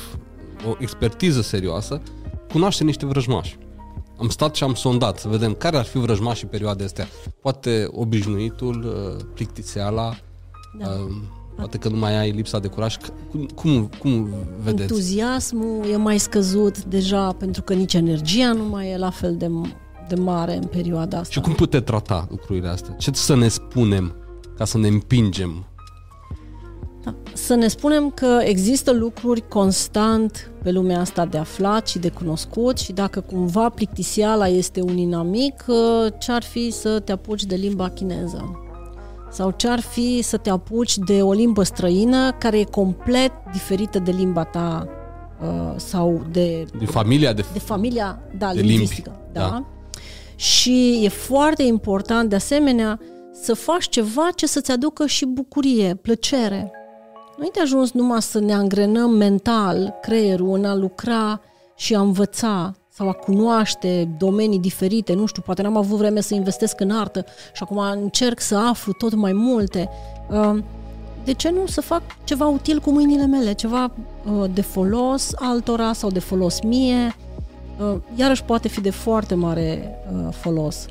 o 0.67 0.75
expertiză 0.79 1.41
serioasă, 1.41 2.01
cunoaște 2.51 2.83
niște 2.83 3.05
vrăjmași. 3.05 3.57
Am 4.17 4.29
stat 4.29 4.55
și 4.55 4.63
am 4.63 4.73
sondat 4.73 5.19
să 5.19 5.27
vedem 5.27 5.53
care 5.53 5.77
ar 5.77 5.85
fi 5.85 5.97
vrăjmașii 5.97 6.47
perioade 6.47 6.83
astea. 6.83 7.07
Poate 7.41 7.87
obișnuitul, 7.91 8.83
uh, 8.83 9.25
plictiseala, 9.33 10.15
da. 10.79 11.07
Uh, 11.53 11.57
Poate 11.57 11.77
că 11.77 11.89
nu 11.89 11.97
mai 11.97 12.17
ai 12.17 12.31
lipsa 12.31 12.59
de 12.59 12.67
curaj. 12.67 12.97
Cum, 13.31 13.45
cum, 13.55 13.89
cum 13.99 14.29
vedeți? 14.63 14.81
Entuziasmul 14.81 15.85
e 15.91 15.95
mai 15.95 16.17
scăzut 16.17 16.83
deja 16.83 17.31
pentru 17.31 17.61
că 17.61 17.73
nici 17.73 17.93
energia 17.93 18.53
nu 18.53 18.63
mai 18.63 18.91
e 18.91 18.97
la 18.97 19.09
fel 19.09 19.35
de, 19.35 19.51
de 20.07 20.15
mare 20.15 20.55
în 20.55 20.63
perioada 20.63 21.17
asta. 21.17 21.33
Și 21.33 21.39
cum 21.39 21.53
puteți 21.53 21.83
trata 21.83 22.27
lucrurile 22.29 22.67
astea? 22.67 22.93
Ce 22.93 23.11
să 23.13 23.35
ne 23.35 23.47
spunem 23.47 24.15
ca 24.57 24.65
să 24.65 24.77
ne 24.77 24.87
împingem? 24.87 25.67
Da. 27.03 27.15
Să 27.33 27.55
ne 27.55 27.67
spunem 27.67 28.09
că 28.09 28.39
există 28.43 28.91
lucruri 28.91 29.47
constant 29.47 30.51
pe 30.63 30.71
lumea 30.71 30.99
asta 30.99 31.25
de 31.25 31.37
aflat 31.37 31.87
și 31.87 31.99
de 31.99 32.09
cunoscut 32.09 32.77
și 32.77 32.91
dacă 32.91 33.19
cumva 33.19 33.69
plictisiala 33.69 34.47
este 34.47 34.81
un 34.81 34.97
inamic, 34.97 35.65
ce-ar 36.19 36.43
fi 36.43 36.71
să 36.71 36.99
te 36.99 37.11
apuci 37.11 37.43
de 37.43 37.55
limba 37.55 37.89
chineză? 37.89 38.62
Sau 39.33 39.51
ce 39.51 39.67
ar 39.67 39.79
fi 39.79 40.21
să 40.21 40.37
te 40.37 40.49
apuci 40.49 40.97
de 40.97 41.21
o 41.21 41.31
limbă 41.31 41.63
străină 41.63 42.31
care 42.31 42.59
e 42.59 42.63
complet 42.63 43.31
diferită 43.51 43.99
de 43.99 44.11
limba 44.11 44.43
ta 44.43 44.87
uh, 45.41 45.73
sau 45.75 46.25
de... 46.31 46.65
De 46.79 46.85
familia 46.85 47.33
de... 47.33 47.45
De 47.53 47.59
familia, 47.59 48.21
da, 48.37 48.53
de 48.53 48.61
lingvistică. 48.61 49.09
Limbi. 49.09 49.33
Da? 49.33 49.39
da. 49.39 49.65
Și 50.35 50.99
e 51.03 51.09
foarte 51.09 51.63
important, 51.63 52.29
de 52.29 52.35
asemenea, 52.35 52.99
să 53.31 53.53
faci 53.53 53.89
ceva 53.89 54.29
ce 54.35 54.47
să-ți 54.47 54.71
aducă 54.71 55.05
și 55.05 55.25
bucurie, 55.25 55.95
plăcere. 55.95 56.71
Nu 57.37 57.47
te 57.47 57.59
ajuns 57.59 57.91
numai 57.91 58.21
să 58.21 58.39
ne 58.39 58.53
angrenăm 58.53 59.11
mental 59.11 59.93
creierul 60.01 60.53
în 60.53 60.65
a 60.65 60.75
lucra 60.75 61.41
și 61.75 61.95
a 61.95 61.99
învăța, 61.99 62.73
sau 62.95 63.09
a 63.09 63.11
cunoaște 63.11 64.09
domenii 64.17 64.59
diferite, 64.59 65.13
nu 65.13 65.25
știu, 65.25 65.41
poate 65.45 65.61
n-am 65.61 65.77
avut 65.77 65.97
vreme 65.97 66.21
să 66.21 66.33
investesc 66.33 66.79
în 66.79 66.91
artă 66.91 67.25
și 67.53 67.63
acum 67.63 67.77
încerc 67.77 68.39
să 68.39 68.55
aflu 68.55 68.91
tot 68.91 69.13
mai 69.13 69.33
multe. 69.33 69.89
Uh, 70.29 70.57
de 71.23 71.33
ce 71.33 71.49
nu 71.49 71.65
să 71.65 71.81
fac 71.81 72.01
ceva 72.23 72.45
util 72.45 72.79
cu 72.79 72.91
mâinile 72.91 73.25
mele, 73.25 73.53
ceva 73.53 73.91
uh, 73.93 74.49
de 74.53 74.61
folos 74.61 75.31
altora 75.35 75.93
sau 75.93 76.09
de 76.09 76.19
folos 76.19 76.61
mie? 76.61 77.15
Uh, 77.79 77.95
iarăși 78.15 78.43
poate 78.43 78.67
fi 78.67 78.81
de 78.81 78.89
foarte 78.89 79.35
mare 79.35 79.97
folos. 80.31 80.85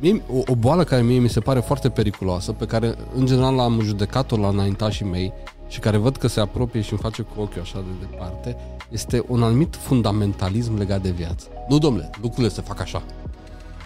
Mie, 0.00 0.22
o, 0.32 0.52
o 0.52 0.54
boală 0.54 0.84
care 0.84 1.02
mie 1.02 1.18
mi 1.18 1.28
se 1.28 1.40
pare 1.40 1.60
foarte 1.60 1.88
periculoasă, 1.88 2.52
pe 2.52 2.64
care 2.64 2.94
în 3.16 3.26
general 3.26 3.58
am 3.58 3.80
judecat-o 3.80 4.36
la 4.36 4.48
înaintașii 4.48 5.06
mei 5.06 5.32
și 5.70 5.78
care 5.80 5.96
văd 5.96 6.16
că 6.16 6.26
se 6.26 6.40
apropie 6.40 6.80
și 6.80 6.90
îmi 6.90 7.00
face 7.02 7.22
cu 7.22 7.40
ochiul 7.40 7.60
așa 7.60 7.78
de 7.78 8.06
departe, 8.06 8.56
este 8.88 9.24
un 9.28 9.42
anumit 9.42 9.76
fundamentalism 9.76 10.78
legat 10.78 11.02
de 11.02 11.10
viață. 11.10 11.46
Nu, 11.68 11.78
domnule, 11.78 12.10
lucrurile 12.22 12.48
se 12.48 12.60
fac 12.60 12.80
așa. 12.80 13.02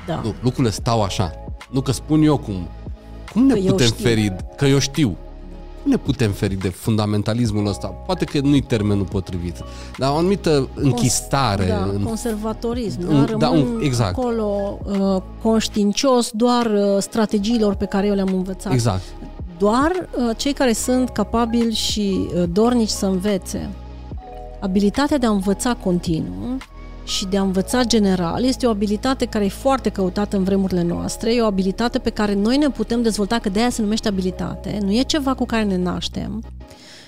Da. 0.07 0.21
Nu, 0.25 0.35
lucrurile 0.43 0.73
stau 0.73 1.03
așa. 1.03 1.33
Nu 1.71 1.81
că 1.81 1.93
spun 1.93 2.23
eu 2.23 2.37
cum. 2.37 2.69
Cum 3.33 3.47
ne 3.47 3.55
că 3.55 3.61
putem 3.61 3.91
feri? 3.91 4.37
Că 4.57 4.67
eu 4.67 4.79
știu. 4.79 5.17
Cum 5.83 5.91
ne 5.91 5.97
putem 5.97 6.31
feri 6.31 6.55
de 6.55 6.69
fundamentalismul 6.69 7.67
ăsta? 7.67 7.87
Poate 7.87 8.25
că 8.25 8.41
nu-i 8.41 8.63
termenul 8.63 9.05
potrivit, 9.05 9.57
dar 9.99 10.11
o 10.11 10.17
anumită 10.17 10.69
închistare. 10.75 11.67
Da, 11.67 11.91
în, 11.93 12.03
conservatorism. 12.03 13.09
Un, 13.09 13.27
da, 13.27 13.37
da, 13.37 13.51
un, 13.51 13.81
exact. 13.83 14.19
acolo 14.19 14.79
uh, 14.85 15.23
conștiincios 15.43 16.31
doar 16.31 16.67
uh, 16.67 16.97
strategiilor 16.99 17.75
pe 17.75 17.85
care 17.85 18.07
eu 18.07 18.15
le-am 18.15 18.33
învățat. 18.33 18.73
Exact. 18.73 19.03
Doar 19.65 19.91
uh, 19.91 20.37
cei 20.37 20.53
care 20.53 20.73
sunt 20.73 21.09
capabili 21.11 21.75
și 21.75 22.29
uh, 22.35 22.43
dornici 22.53 22.89
să 22.89 23.07
învețe. 23.07 23.69
Abilitatea 24.61 25.19
de 25.19 25.27
a 25.27 25.31
învăța 25.31 25.75
continuu 25.75 26.57
și 27.05 27.27
de 27.27 27.37
a 27.37 27.43
învăța 27.43 27.83
general 27.83 28.45
este 28.45 28.67
o 28.67 28.71
abilitate 28.71 29.25
care 29.25 29.45
e 29.45 29.49
foarte 29.49 29.89
căutată 29.89 30.37
în 30.37 30.45
vremurile 30.45 30.83
noastre, 30.83 31.35
e 31.35 31.41
o 31.41 31.47
abilitate 31.47 31.99
pe 31.99 32.11
care 32.11 32.35
noi 32.35 32.57
ne 32.57 32.69
putem 32.69 33.03
dezvolta, 33.03 33.39
că 33.39 33.49
de 33.49 33.61
aia 33.61 33.71
se 33.71 33.83
numește 33.83 34.09
abilitate, 34.09 34.79
nu 34.83 34.93
e 34.93 35.03
ceva 35.03 35.35
cu 35.35 35.47
care 35.47 35.65
ne 35.65 35.77
naștem 35.77 36.43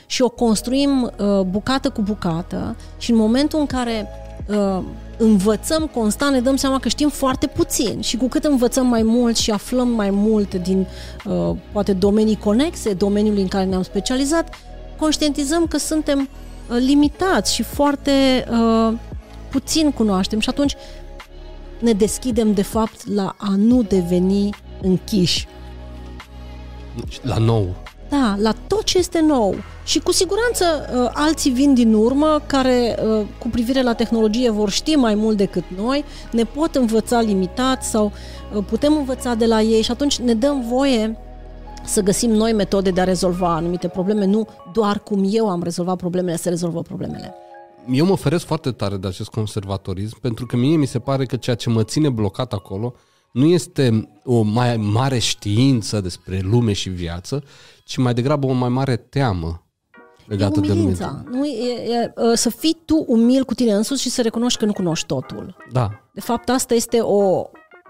și 0.06 0.22
o 0.22 0.28
construim 0.28 1.02
uh, 1.02 1.40
bucată 1.40 1.90
cu 1.90 2.02
bucată 2.02 2.76
și 2.98 3.10
în 3.10 3.16
momentul 3.16 3.58
în 3.58 3.66
care 3.66 4.06
uh, 4.48 4.82
învățăm 5.18 5.86
constant, 5.86 6.32
ne 6.32 6.40
dăm 6.40 6.56
seama 6.56 6.78
că 6.78 6.88
știm 6.88 7.08
foarte 7.08 7.46
puțin 7.46 8.00
și 8.00 8.16
cu 8.16 8.28
cât 8.28 8.44
învățăm 8.44 8.86
mai 8.86 9.02
mult 9.02 9.36
și 9.36 9.50
aflăm 9.50 9.88
mai 9.88 10.10
mult 10.10 10.54
din 10.54 10.86
uh, 11.24 11.56
poate 11.72 11.92
domenii 11.92 12.36
conexe 12.36 12.92
domeniului 12.92 13.42
în 13.42 13.48
care 13.48 13.64
ne-am 13.64 13.82
specializat, 13.82 14.54
conștientizăm 14.98 15.66
că 15.66 15.78
suntem 15.78 16.18
uh, 16.18 16.76
limitați 16.78 17.54
și 17.54 17.62
foarte 17.62 18.44
uh, 18.50 18.92
puțin 19.50 19.90
cunoaștem 19.90 20.40
și 20.40 20.48
atunci 20.48 20.74
ne 21.78 21.92
deschidem 21.92 22.52
de 22.52 22.62
fapt 22.62 23.14
la 23.14 23.34
a 23.38 23.54
nu 23.56 23.82
deveni 23.82 24.50
închiși. 24.82 25.46
La 27.22 27.36
nou. 27.36 27.85
Da, 28.08 28.36
la 28.38 28.52
tot 28.66 28.82
ce 28.84 28.98
este 28.98 29.20
nou. 29.20 29.54
Și 29.84 29.98
cu 29.98 30.12
siguranță 30.12 30.64
uh, 30.64 31.10
alții 31.12 31.50
vin 31.50 31.74
din 31.74 31.94
urmă 31.94 32.42
care 32.46 32.98
uh, 33.04 33.26
cu 33.38 33.48
privire 33.48 33.82
la 33.82 33.94
tehnologie 33.94 34.50
vor 34.50 34.70
ști 34.70 34.94
mai 34.94 35.14
mult 35.14 35.36
decât 35.36 35.64
noi, 35.76 36.04
ne 36.32 36.44
pot 36.44 36.74
învăța 36.74 37.20
limitat 37.20 37.84
sau 37.84 38.12
uh, 38.54 38.64
putem 38.68 38.96
învăța 38.96 39.34
de 39.34 39.46
la 39.46 39.60
ei 39.60 39.82
și 39.82 39.90
atunci 39.90 40.18
ne 40.18 40.34
dăm 40.34 40.64
voie 40.68 41.18
să 41.84 42.00
găsim 42.00 42.30
noi 42.30 42.52
metode 42.52 42.90
de 42.90 43.00
a 43.00 43.04
rezolva 43.04 43.54
anumite 43.54 43.88
probleme, 43.88 44.24
nu 44.24 44.48
doar 44.72 44.98
cum 44.98 45.24
eu 45.30 45.48
am 45.48 45.62
rezolvat 45.62 45.96
problemele, 45.96 46.36
să 46.36 46.48
rezolvă 46.48 46.82
problemele. 46.82 47.34
Eu 47.90 48.06
mă 48.06 48.16
feresc 48.16 48.44
foarte 48.44 48.70
tare 48.70 48.96
de 48.96 49.06
acest 49.06 49.28
conservatorism 49.28 50.20
pentru 50.20 50.46
că 50.46 50.56
mie 50.56 50.76
mi 50.76 50.86
se 50.86 50.98
pare 50.98 51.24
că 51.24 51.36
ceea 51.36 51.56
ce 51.56 51.70
mă 51.70 51.82
ține 51.82 52.08
blocat 52.08 52.52
acolo 52.52 52.94
nu 53.36 53.44
este 53.44 54.08
o 54.24 54.42
mai 54.42 54.76
mare 54.76 55.18
știință 55.18 56.00
despre 56.00 56.40
lume 56.42 56.72
și 56.72 56.88
viață, 56.88 57.42
ci 57.84 57.96
mai 57.96 58.14
degrabă 58.14 58.46
o 58.46 58.52
mai 58.52 58.68
mare 58.68 58.96
teamă 58.96 59.62
legată 60.26 60.60
e 60.62 60.66
de 60.66 60.72
lume. 60.72 60.96
Nu? 61.30 61.44
E, 61.44 62.12
e, 62.32 62.34
să 62.34 62.50
fii 62.50 62.76
tu 62.84 63.04
umil 63.06 63.44
cu 63.44 63.54
tine 63.54 63.72
însuți 63.72 64.02
și 64.02 64.10
să 64.10 64.22
recunoști 64.22 64.58
că 64.58 64.64
nu 64.64 64.72
cunoști 64.72 65.06
totul. 65.06 65.56
Da. 65.72 65.90
De 66.12 66.20
fapt, 66.20 66.48
asta 66.48 66.74
este 66.74 67.00
o 67.00 67.42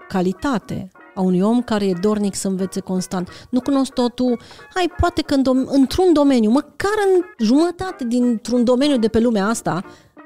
calitate 0.07 0.91
a 1.15 1.21
unui 1.21 1.41
om 1.41 1.61
care 1.61 1.85
e 1.85 1.97
dornic 2.01 2.35
să 2.35 2.47
învețe 2.47 2.79
constant. 2.79 3.29
Nu 3.49 3.61
cunosc 3.61 3.93
totul, 3.93 4.39
hai, 4.73 4.91
poate 4.97 5.21
că 5.21 5.33
în 5.33 5.41
dom- 5.41 5.69
într-un 5.71 6.13
domeniu, 6.13 6.49
măcar 6.49 6.95
în 7.05 7.45
jumătate 7.45 8.05
dintr-un 8.05 8.63
domeniu 8.63 8.97
de 8.97 9.07
pe 9.07 9.19
lumea 9.19 9.47
asta, 9.47 9.83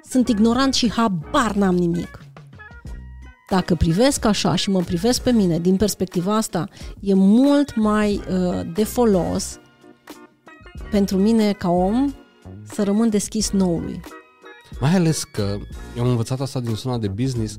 sunt 0.09 0.27
ignorant 0.27 0.73
și 0.73 0.91
habar 0.91 1.55
n-am 1.55 1.75
nimic. 1.75 2.19
Dacă 3.51 3.75
privesc 3.75 4.25
așa 4.25 4.55
și 4.55 4.69
mă 4.69 4.81
privesc 4.81 5.21
pe 5.21 5.31
mine 5.31 5.59
din 5.59 5.75
perspectiva 5.75 6.35
asta, 6.35 6.67
e 6.99 7.13
mult 7.13 7.75
mai 7.75 8.21
uh, 8.29 8.61
de 8.73 8.83
folos 8.83 9.59
pentru 10.91 11.17
mine 11.17 11.51
ca 11.51 11.69
om 11.69 12.13
să 12.63 12.83
rămân 12.83 13.09
deschis 13.09 13.49
noului. 13.49 13.99
Mai 14.79 14.95
ales 14.95 15.23
că 15.23 15.57
eu 15.97 16.03
am 16.03 16.09
învățat 16.09 16.41
asta 16.41 16.59
din 16.59 16.75
zona 16.75 16.97
de 16.97 17.07
business. 17.07 17.57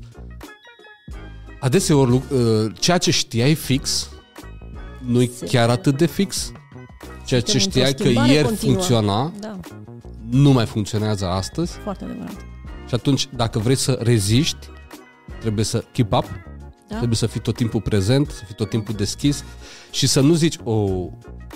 Adeseori, 1.59 2.11
uh, 2.11 2.21
ceea 2.79 2.97
ce 2.97 3.11
știai 3.11 3.53
fix 3.53 4.09
nu 5.05 5.21
e 5.21 5.31
chiar 5.45 5.69
atât 5.69 5.97
de 5.97 6.05
fix. 6.05 6.51
Ceea 7.25 7.41
ce 7.41 7.57
știai 7.57 7.93
că 7.93 8.07
ieri 8.07 8.47
continuă. 8.47 8.73
funcționa, 8.73 9.31
da. 9.39 9.59
nu 10.29 10.51
mai 10.51 10.65
funcționează 10.65 11.25
astăzi. 11.25 11.71
Foarte 11.71 12.03
adevărat. 12.03 12.35
Și 12.87 12.95
atunci, 12.95 13.29
dacă 13.35 13.59
vrei 13.59 13.75
să 13.75 13.99
reziști, 14.01 14.71
trebuie 15.43 15.65
să 15.65 15.83
keep 15.91 16.13
up, 16.13 16.25
da? 16.87 16.95
trebuie 16.95 17.17
să 17.17 17.27
fii 17.27 17.39
tot 17.39 17.55
timpul 17.55 17.81
prezent, 17.81 18.29
să 18.29 18.43
fii 18.45 18.55
tot 18.55 18.69
timpul 18.69 18.95
deschis 18.95 19.43
și 19.91 20.07
să 20.07 20.19
nu 20.21 20.33
zici, 20.33 20.57
o, 20.63 20.71
oh, 20.71 21.07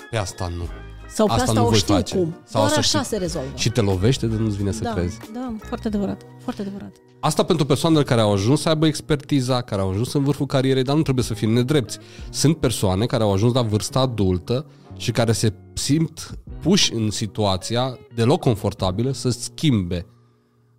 pe 0.09 0.17
asta 0.17 0.51
nu. 0.57 0.67
Sau 1.07 1.27
asta, 1.27 1.41
asta 1.41 1.53
nu 1.53 1.65
o 1.65 1.69
voi 1.69 1.77
știu 1.77 1.93
face. 1.93 2.15
cum. 2.15 2.35
Sau 2.43 2.61
Doar 2.61 2.77
așa 2.77 2.81
știi. 2.81 3.03
se 3.03 3.17
rezolvă. 3.17 3.47
Și 3.55 3.69
te 3.69 3.81
lovește 3.81 4.27
de 4.27 4.35
nu-ți 4.35 4.57
vine 4.57 4.71
să 4.71 4.83
da, 4.83 4.93
crezi. 4.93 5.19
Da, 5.33 5.53
foarte 5.63 5.87
adevărat. 5.87 6.21
Foarte 6.43 6.61
adevărat. 6.61 6.95
Asta 7.19 7.43
pentru 7.43 7.65
persoanele 7.65 8.03
care 8.03 8.21
au 8.21 8.31
ajuns 8.31 8.61
să 8.61 8.69
aibă 8.69 8.87
expertiza, 8.87 9.61
care 9.61 9.81
au 9.81 9.89
ajuns 9.89 10.13
în 10.13 10.23
vârful 10.23 10.45
carierei, 10.45 10.83
dar 10.83 10.95
nu 10.95 11.01
trebuie 11.01 11.23
să 11.23 11.33
fim 11.33 11.53
nedrepți. 11.53 11.97
Sunt 12.29 12.57
persoane 12.57 13.05
care 13.05 13.23
au 13.23 13.33
ajuns 13.33 13.53
la 13.53 13.61
vârsta 13.61 13.99
adultă 13.99 14.65
și 14.97 15.11
care 15.11 15.31
se 15.31 15.53
simt 15.73 16.39
puși 16.61 16.93
în 16.93 17.09
situația 17.09 17.97
deloc 18.15 18.39
confortabilă 18.39 19.11
să 19.11 19.29
schimbe. 19.29 20.05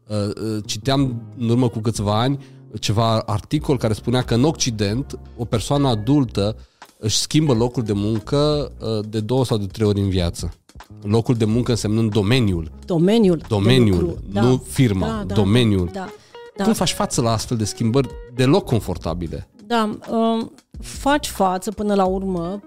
Uh, 0.08 0.16
uh, 0.16 0.62
citeam 0.66 1.22
în 1.38 1.48
urmă 1.48 1.68
cu 1.68 1.78
câțiva 1.78 2.20
ani 2.20 2.38
ceva 2.80 3.18
articol 3.18 3.78
care 3.78 3.92
spunea 3.92 4.22
că 4.22 4.34
în 4.34 4.44
Occident 4.44 5.18
o 5.36 5.44
persoană 5.44 5.88
adultă 5.88 6.56
își 6.98 7.18
schimbă 7.18 7.52
locul 7.52 7.82
de 7.82 7.92
muncă 7.92 8.72
uh, 8.80 9.04
de 9.08 9.20
două 9.20 9.44
sau 9.44 9.56
de 9.56 9.66
trei 9.66 9.86
ori 9.86 10.00
în 10.00 10.08
viață. 10.08 10.52
Locul 11.02 11.34
de 11.34 11.44
muncă 11.44 11.70
însemnând 11.70 12.12
domeniul. 12.12 12.70
Domeniul. 12.84 13.42
Domeniul, 13.48 13.98
lucru, 13.98 14.18
da. 14.32 14.40
nu 14.40 14.64
firma, 14.68 15.06
da, 15.06 15.24
da, 15.26 15.34
domeniul. 15.34 15.90
Da, 15.92 16.08
da. 16.56 16.64
Cum 16.64 16.72
faci 16.72 16.92
față 16.92 17.20
la 17.20 17.32
astfel 17.32 17.56
de 17.56 17.64
schimbări 17.64 18.08
deloc 18.34 18.64
confortabile? 18.64 19.48
Da, 19.66 19.98
um, 20.10 20.52
faci 20.80 21.28
față 21.28 21.70
până 21.70 21.94
la 21.94 22.04
urmă 22.04 22.62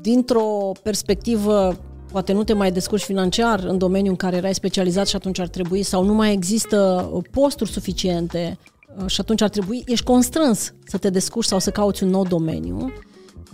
dintr-o 0.00 0.72
perspectivă 0.82 1.76
poate 2.12 2.32
nu 2.32 2.44
te 2.44 2.52
mai 2.52 2.72
descurci 2.72 3.02
financiar 3.02 3.64
în 3.64 3.78
domeniul 3.78 4.10
în 4.10 4.16
care 4.16 4.36
erai 4.36 4.54
specializat 4.54 5.06
și 5.06 5.16
atunci 5.16 5.38
ar 5.38 5.48
trebui 5.48 5.82
sau 5.82 6.04
nu 6.04 6.14
mai 6.14 6.32
există 6.32 7.10
posturi 7.30 7.70
suficiente 7.70 8.58
uh, 8.60 8.77
și 9.06 9.20
atunci 9.20 9.40
ar 9.40 9.48
trebui, 9.48 9.82
ești 9.86 10.04
constrâns 10.04 10.72
să 10.84 10.98
te 10.98 11.10
descurci 11.10 11.46
sau 11.46 11.58
să 11.58 11.70
cauți 11.70 12.02
un 12.02 12.08
nou 12.10 12.24
domeniu 12.24 12.92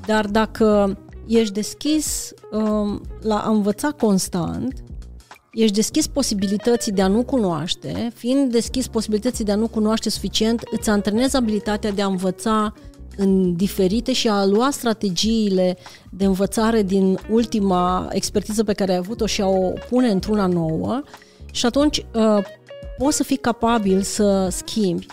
dar 0.06 0.26
dacă 0.26 0.98
ești 1.26 1.52
deschis 1.52 2.32
um, 2.52 3.00
la 3.22 3.38
a 3.38 3.50
învăța 3.50 3.90
constant, 3.90 4.84
ești 5.52 5.74
deschis 5.74 6.06
posibilității 6.06 6.92
de 6.92 7.02
a 7.02 7.06
nu 7.06 7.22
cunoaște, 7.22 8.12
fiind 8.14 8.52
deschis 8.52 8.86
posibilității 8.86 9.44
de 9.44 9.52
a 9.52 9.56
nu 9.56 9.68
cunoaște 9.68 10.10
suficient, 10.10 10.62
îți 10.70 10.90
antrenezi 10.90 11.36
abilitatea 11.36 11.90
de 11.90 12.02
a 12.02 12.06
învăța 12.06 12.74
în 13.16 13.56
diferite 13.56 14.12
și 14.12 14.28
a 14.28 14.44
lua 14.44 14.70
strategiile 14.70 15.76
de 16.10 16.24
învățare 16.24 16.82
din 16.82 17.18
ultima 17.30 18.08
expertiză 18.10 18.64
pe 18.64 18.72
care 18.72 18.92
ai 18.92 18.98
avut-o 18.98 19.26
și 19.26 19.40
a 19.40 19.46
o 19.46 19.72
pune 19.88 20.08
într-una 20.08 20.46
nouă 20.46 21.02
și 21.52 21.66
atunci 21.66 22.06
uh, 22.14 22.44
poți 22.98 23.16
să 23.16 23.22
fii 23.22 23.36
capabil 23.36 24.02
să 24.02 24.48
schimbi. 24.50 25.06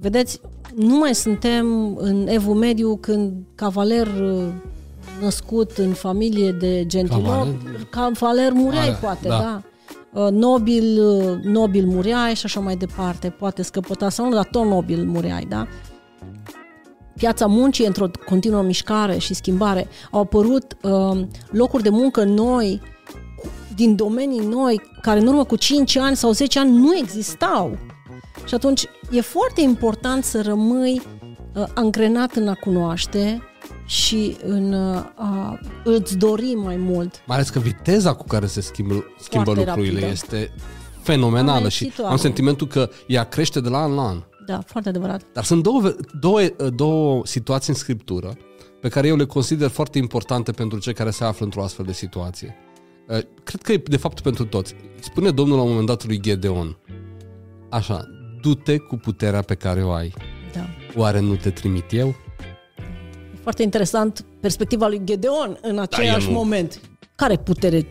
Vedeți, 0.00 0.40
nu 0.74 0.96
mai 0.96 1.14
suntem 1.14 1.96
în 1.96 2.26
evul 2.28 2.54
mediu 2.54 2.96
când 2.96 3.32
cavaler 3.54 4.06
uh, 4.06 4.44
născut 5.20 5.70
în 5.70 5.92
familie 5.92 6.52
de 6.52 6.86
gentilor, 6.86 7.22
cavaler, 7.24 7.86
cavaler 7.90 8.52
mureai 8.52 8.84
Aia, 8.84 8.98
poate, 9.00 9.28
da. 9.28 9.38
da. 9.38 9.62
Uh, 10.20 10.30
nobil, 10.30 11.04
uh, 11.04 11.42
nobil 11.42 11.86
mureai 11.86 12.34
și 12.34 12.44
așa 12.44 12.60
mai 12.60 12.76
departe, 12.76 13.30
poate 13.30 13.62
scăpăta 13.62 14.08
sau 14.08 14.24
nu, 14.28 14.34
dar 14.34 14.44
tot 14.44 14.64
nobil 14.64 15.04
mureai, 15.06 15.46
da? 15.48 15.66
Piața 17.14 17.46
muncii 17.46 17.86
într-o 17.86 18.10
continuă 18.26 18.62
mișcare 18.62 19.18
și 19.18 19.34
schimbare. 19.34 19.88
Au 20.10 20.20
apărut 20.20 20.76
uh, 20.82 21.20
locuri 21.50 21.82
de 21.82 21.88
muncă 21.88 22.24
noi, 22.24 22.80
din 23.74 23.96
domenii 23.96 24.46
noi, 24.46 24.80
care 25.02 25.20
în 25.20 25.26
urmă 25.26 25.44
cu 25.44 25.56
5 25.56 25.96
ani 25.96 26.16
sau 26.16 26.32
10 26.32 26.58
ani 26.58 26.76
nu 26.76 26.96
existau. 26.96 27.78
Și 28.46 28.54
atunci 28.54 28.84
e 29.10 29.20
foarte 29.20 29.60
important 29.60 30.24
să 30.24 30.42
rămâi 30.42 31.02
uh, 31.54 31.64
angrenat 31.74 32.34
în 32.34 32.48
a 32.48 32.54
cunoaște 32.54 33.42
și 33.86 34.36
în 34.42 34.72
uh, 34.72 35.04
a 35.14 35.60
îți 35.84 36.16
dori 36.16 36.54
mai 36.54 36.76
mult. 36.76 37.22
Mai 37.26 37.36
ales 37.36 37.50
că 37.50 37.58
viteza 37.58 38.14
cu 38.14 38.24
care 38.24 38.46
se 38.46 38.60
schimbă, 38.60 39.04
schimbă 39.18 39.52
lucrurile 39.52 39.92
rapidă. 39.92 40.06
este 40.06 40.52
fenomenală 41.02 41.68
și 41.68 41.92
am 42.04 42.16
sentimentul 42.16 42.66
că 42.66 42.90
ea 43.06 43.24
crește 43.24 43.60
de 43.60 43.68
la 43.68 43.82
an 43.82 43.94
la 43.94 44.02
an. 44.02 44.22
Da, 44.46 44.60
foarte 44.66 44.88
adevărat. 44.88 45.22
Dar 45.32 45.44
sunt 45.44 45.62
două, 45.62 45.94
două, 46.20 46.40
două 46.74 47.26
situații 47.26 47.72
în 47.72 47.78
scriptură 47.78 48.36
pe 48.80 48.88
care 48.88 49.06
eu 49.06 49.16
le 49.16 49.24
consider 49.24 49.68
foarte 49.68 49.98
importante 49.98 50.52
pentru 50.52 50.78
cei 50.78 50.92
care 50.92 51.10
se 51.10 51.24
află 51.24 51.44
într-o 51.44 51.62
astfel 51.62 51.84
de 51.84 51.92
situație. 51.92 52.56
Uh, 53.08 53.18
cred 53.44 53.62
că 53.62 53.72
e 53.72 53.82
de 53.84 53.96
fapt 53.96 54.20
pentru 54.20 54.44
toți. 54.44 54.74
Spune 55.00 55.30
Domnul 55.30 55.56
la 55.56 55.62
un 55.62 55.68
moment 55.68 55.86
dat 55.86 56.06
lui 56.06 56.20
Gedeon, 56.20 56.78
așa, 57.70 58.17
du-te 58.48 58.76
cu 58.78 58.96
puterea 58.96 59.42
pe 59.42 59.54
care 59.54 59.82
o 59.82 59.92
ai. 59.92 60.14
Da. 60.52 60.66
Oare 60.94 61.20
nu 61.20 61.36
te 61.36 61.50
trimit 61.50 61.92
eu? 61.92 62.08
E 63.34 63.38
foarte 63.42 63.62
interesant 63.62 64.24
perspectiva 64.40 64.88
lui 64.88 65.00
Gedeon 65.04 65.58
în 65.62 65.74
da, 65.74 65.82
același 65.82 66.26
da, 66.26 66.32
moment. 66.32 66.80
Care 67.14 67.36
putere? 67.36 67.86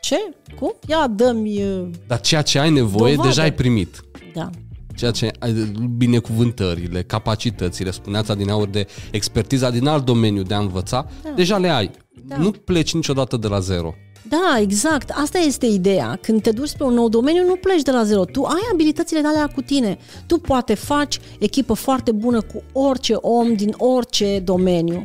Ce? 0.00 0.16
Cum? 0.58 0.74
Ia, 0.86 1.06
dă-mi... 1.06 1.62
Dar 2.06 2.20
ceea 2.20 2.42
ce 2.42 2.58
ai 2.58 2.70
nevoie, 2.70 3.10
dovadă. 3.10 3.28
deja 3.28 3.42
ai 3.42 3.52
primit. 3.52 4.00
Da. 4.34 4.50
Ceea 4.94 5.10
ce 5.10 5.30
ai, 5.38 5.52
binecuvântările, 5.96 7.02
capacitățile, 7.02 7.90
spuneați 7.90 8.36
din 8.36 8.50
aur 8.50 8.68
de 8.68 8.86
expertiza 9.10 9.70
din 9.70 9.86
alt 9.86 10.04
domeniu 10.04 10.42
de 10.42 10.54
a 10.54 10.58
învăța, 10.58 11.06
da. 11.22 11.30
deja 11.30 11.58
le 11.58 11.68
ai. 11.68 11.90
Da. 12.24 12.36
Nu 12.36 12.50
pleci 12.50 12.94
niciodată 12.94 13.36
de 13.36 13.48
la 13.48 13.58
zero. 13.58 13.94
Da, 14.22 14.58
exact. 14.60 15.10
Asta 15.14 15.38
este 15.38 15.66
ideea. 15.66 16.18
Când 16.22 16.42
te 16.42 16.50
duci 16.50 16.68
spre 16.68 16.84
un 16.84 16.94
nou 16.94 17.08
domeniu, 17.08 17.44
nu 17.46 17.56
pleci 17.56 17.82
de 17.82 17.90
la 17.90 18.02
zero. 18.02 18.24
Tu 18.24 18.42
ai 18.42 18.68
abilitățile 18.72 19.20
de 19.20 19.26
alea 19.26 19.46
cu 19.46 19.60
tine. 19.60 19.98
Tu 20.26 20.38
poate 20.38 20.74
faci 20.74 21.18
echipă 21.38 21.74
foarte 21.74 22.12
bună 22.12 22.40
cu 22.40 22.62
orice 22.72 23.14
om 23.14 23.54
din 23.54 23.74
orice 23.78 24.38
domeniu. 24.38 25.02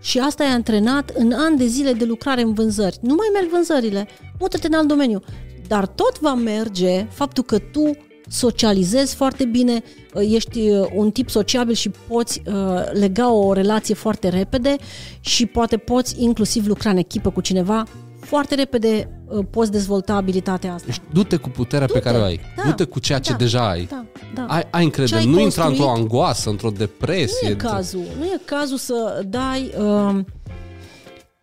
Și 0.00 0.18
asta 0.18 0.44
e 0.44 0.46
antrenat 0.46 1.10
în 1.14 1.32
ani 1.32 1.56
de 1.58 1.66
zile 1.66 1.92
de 1.92 2.04
lucrare 2.04 2.42
în 2.42 2.52
vânzări. 2.52 2.98
Nu 3.00 3.14
mai 3.14 3.26
merg 3.32 3.48
vânzările, 3.48 4.08
mută-te 4.38 4.66
în 4.66 4.72
alt 4.72 4.88
domeniu. 4.88 5.22
Dar 5.68 5.86
tot 5.86 6.20
va 6.20 6.34
merge 6.34 7.06
faptul 7.10 7.42
că 7.42 7.58
tu 7.58 7.96
socializezi 8.28 9.14
foarte 9.14 9.44
bine, 9.44 9.82
ești 10.14 10.70
uh, 10.70 10.86
un 10.94 11.10
tip 11.10 11.30
sociabil 11.30 11.74
și 11.74 11.90
poți 12.08 12.42
uh, 12.46 12.54
lega 12.92 13.32
o 13.32 13.52
relație 13.52 13.94
foarte 13.94 14.28
repede 14.28 14.76
și 15.20 15.46
poate 15.46 15.76
poți 15.76 16.22
inclusiv 16.22 16.66
lucra 16.66 16.90
în 16.90 16.96
echipă 16.96 17.30
cu 17.30 17.40
cineva 17.40 17.84
foarte 18.26 18.54
repede 18.54 19.08
uh, 19.28 19.44
poți 19.50 19.70
dezvolta 19.70 20.14
abilitatea 20.14 20.72
asta. 20.74 20.86
Deci 20.86 21.00
du-te 21.12 21.36
cu 21.36 21.48
puterea 21.48 21.86
Du-te, 21.86 21.98
pe 21.98 22.04
care 22.04 22.18
o 22.18 22.22
ai. 22.24 22.40
da, 22.56 22.62
du-te 22.64 22.84
cu 22.84 22.98
ceea 22.98 23.18
ce 23.18 23.30
da, 23.30 23.36
deja 23.36 23.68
ai. 23.70 23.86
Da, 23.90 24.04
da. 24.34 24.44
Ai, 24.48 24.62
ai 24.70 24.84
încredere, 24.84 25.20
Ce 25.20 25.26
ai 25.26 25.32
nu 25.34 25.40
intra 25.40 25.62
construit? 25.64 25.88
într-o 25.88 26.02
angoasă, 26.02 26.50
într-o 26.50 26.70
depresie. 26.70 27.48
Nu 27.48 27.48
e 27.48 27.54
cazul. 27.54 28.02
Nu 28.18 28.24
e 28.24 28.40
cazul 28.44 28.76
să 28.76 29.22
dai 29.28 29.72
uh, 29.78 30.18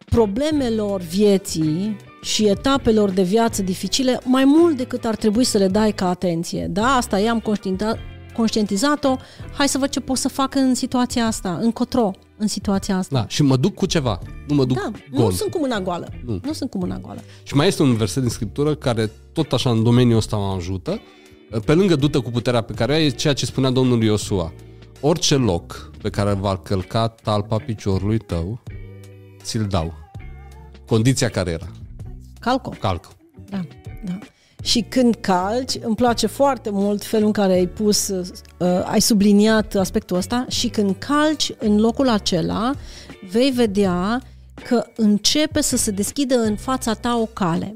problemelor 0.06 1.02
vieții 1.02 1.96
și 2.22 2.48
etapelor 2.48 3.10
de 3.10 3.22
viață 3.22 3.62
dificile 3.62 4.20
mai 4.24 4.44
mult 4.46 4.78
decât 4.78 5.06
ar 5.06 5.16
trebui 5.16 5.44
să 5.44 5.58
le 5.58 5.68
dai 5.68 5.92
ca 5.92 6.10
atenție. 6.10 6.68
Da, 6.70 6.86
asta 6.86 7.20
i-am 7.20 7.40
conștienta- 7.40 8.00
conștientizat-o. 8.36 9.16
Hai 9.58 9.68
să 9.68 9.78
văd 9.78 9.90
ce 9.90 10.00
pot 10.00 10.18
să 10.18 10.28
fac 10.30 10.56
în 10.56 10.74
situația 10.76 11.26
asta, 11.26 11.58
încotro 11.62 12.12
în 12.44 12.50
situația 12.50 12.98
asta. 12.98 13.20
Da, 13.20 13.28
și 13.28 13.44
mă 13.44 13.58
duc 13.58 13.74
cu 13.74 13.86
ceva, 13.86 14.20
nu 14.48 14.56
mă 14.56 14.66
duc 14.66 14.78
Da, 14.78 14.92
gol. 15.12 15.24
nu 15.26 15.32
sunt 15.32 15.52
cu 15.52 15.60
mâna 15.60 15.80
goală. 15.80 16.08
Nu. 16.26 16.40
Nu 16.44 16.54
sunt 16.54 16.70
cu 16.70 16.78
mâna 16.78 16.98
goală. 17.00 17.22
Și 17.44 17.56
mai 17.56 17.68
este 17.68 17.82
un 17.84 17.96
verset 17.96 18.22
din 18.22 18.32
Scriptură 18.32 18.76
care 18.76 19.12
tot 19.34 19.54
așa 19.54 19.70
în 19.70 19.84
domeniul 19.84 20.18
ăsta 20.18 20.38
mă 20.38 20.54
ajută. 20.58 21.00
Pe 21.66 21.74
lângă 21.74 21.96
dută 21.96 22.20
cu 22.20 22.30
puterea 22.32 22.62
pe 22.62 22.74
care 22.74 22.92
o 22.92 22.96
ai, 22.96 23.06
e 23.06 23.10
ceea 23.10 23.34
ce 23.34 23.46
spunea 23.46 23.70
Domnul 23.70 24.04
Iosua. 24.04 24.54
Orice 25.00 25.36
loc 25.36 25.92
pe 26.02 26.10
care 26.10 26.34
va 26.34 26.58
călca 26.58 27.08
talpa 27.08 27.58
piciorului 27.58 28.18
tău, 28.18 28.60
ți-l 29.44 29.66
dau. 29.66 29.94
Condiția 30.88 31.30
care 31.30 31.52
era? 31.52 31.68
Calco. 32.40 32.70
Calcă. 32.80 33.10
Da, 33.50 33.60
da. 34.06 34.18
Și 34.64 34.86
când 34.90 35.16
calci, 35.16 35.78
îmi 35.82 35.96
place 35.96 36.28
foarte 36.28 36.70
mult 36.70 37.04
felul 37.04 37.26
în 37.26 37.32
care 37.32 37.54
ai 37.54 37.68
pus, 37.68 38.08
uh, 38.08 38.28
ai 38.84 39.02
subliniat 39.02 39.76
aspectul 39.76 40.18
ăsta 40.18 40.46
și 40.50 40.68
când 40.68 40.96
calci 40.98 41.52
în 41.58 41.80
locul 41.80 42.10
acela, 42.10 42.72
vei 43.32 43.52
vedea 43.52 44.22
că 44.68 44.86
începe 44.96 45.62
să 45.62 45.78
se 45.78 45.92
deschidă 45.92 46.36
în 46.36 46.56
fața 46.56 46.94
ta 46.94 47.18
o 47.18 47.26
cale. 47.26 47.76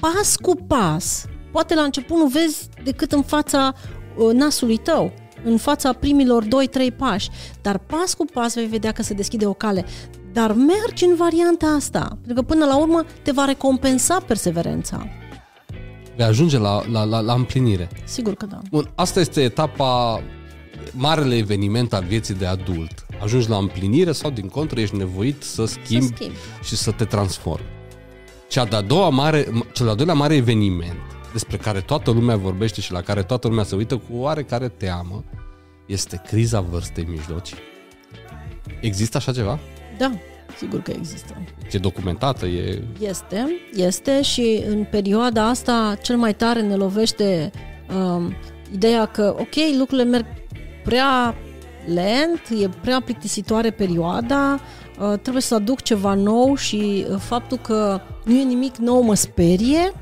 Pas 0.00 0.36
cu 0.36 0.54
pas. 0.66 1.24
Poate 1.52 1.74
la 1.74 1.82
început 1.82 2.16
nu 2.16 2.26
vezi 2.26 2.68
decât 2.84 3.12
în 3.12 3.22
fața 3.22 3.74
uh, 4.16 4.32
nasului 4.32 4.76
tău, 4.76 5.12
în 5.44 5.56
fața 5.56 5.92
primilor 5.92 6.44
2-3 6.44 6.48
pași, 6.96 7.30
dar 7.62 7.78
pas 7.78 8.14
cu 8.14 8.24
pas 8.24 8.54
vei 8.54 8.66
vedea 8.66 8.92
că 8.92 9.02
se 9.02 9.14
deschide 9.14 9.46
o 9.46 9.52
cale. 9.52 9.84
Dar 10.32 10.52
mergi 10.52 11.04
în 11.04 11.14
varianta 11.16 11.66
asta, 11.66 12.18
pentru 12.26 12.34
că 12.34 12.42
până 12.42 12.64
la 12.64 12.76
urmă 12.76 13.04
te 13.22 13.30
va 13.30 13.44
recompensa 13.44 14.20
perseverența. 14.26 15.19
Vei 16.16 16.26
ajunge 16.26 16.58
la, 16.58 16.82
la, 16.90 17.04
la, 17.04 17.20
la 17.20 17.32
împlinire. 17.32 17.88
Sigur 18.04 18.34
că 18.34 18.46
da. 18.46 18.58
Bun, 18.70 18.90
asta 18.94 19.20
este 19.20 19.42
etapa, 19.42 20.22
marele 20.92 21.36
eveniment 21.36 21.92
al 21.92 22.04
vieții 22.04 22.34
de 22.34 22.46
adult. 22.46 23.06
Ajungi 23.22 23.48
la 23.48 23.56
împlinire 23.56 24.12
sau, 24.12 24.30
din 24.30 24.48
contră, 24.48 24.80
ești 24.80 24.96
nevoit 24.96 25.42
să 25.42 25.64
schimbi, 25.64 26.06
Să 26.06 26.12
schimbi. 26.14 26.34
și 26.62 26.76
să 26.76 26.90
te 26.90 27.04
transformi. 27.04 27.66
Cea 28.48 28.64
de-a 28.64 28.80
doua 28.80 29.08
mare, 29.08 29.42
cel 29.72 29.84
de-al 29.84 29.96
doilea 29.96 30.14
mare 30.14 30.34
eveniment 30.34 30.98
despre 31.32 31.56
care 31.56 31.80
toată 31.80 32.10
lumea 32.10 32.36
vorbește 32.36 32.80
și 32.80 32.92
la 32.92 33.00
care 33.00 33.22
toată 33.22 33.48
lumea 33.48 33.64
se 33.64 33.74
uită 33.74 33.96
cu 33.96 34.16
oarecare 34.16 34.68
teamă 34.68 35.24
este 35.86 36.22
criza 36.26 36.60
vârstei 36.60 37.04
mijlocii. 37.04 37.56
Există 38.80 39.16
așa 39.16 39.32
ceva? 39.32 39.58
Da, 39.98 40.12
sigur 40.56 40.82
că 40.82 40.90
există. 40.90 41.34
E 41.72 41.78
documentată? 41.78 42.46
E... 42.46 42.82
Este, 43.00 43.46
este 43.74 44.22
și 44.22 44.62
în 44.68 44.86
perioada 44.90 45.48
asta 45.48 45.96
cel 46.02 46.16
mai 46.16 46.34
tare 46.34 46.60
ne 46.60 46.74
lovește 46.74 47.50
um, 47.94 48.34
ideea 48.72 49.06
că, 49.06 49.34
ok, 49.38 49.54
lucrurile 49.78 50.08
merg 50.08 50.26
prea 50.84 51.34
lent, 51.86 52.62
e 52.62 52.68
prea 52.80 53.00
plictisitoare 53.00 53.70
perioada, 53.70 54.60
uh, 55.00 55.18
trebuie 55.18 55.42
să 55.42 55.54
aduc 55.54 55.80
ceva 55.80 56.14
nou 56.14 56.56
și 56.56 57.04
uh, 57.10 57.16
faptul 57.18 57.58
că 57.58 58.00
nu 58.24 58.38
e 58.38 58.42
nimic 58.42 58.76
nou 58.76 59.02
mă 59.02 59.14
sperie 59.14 59.92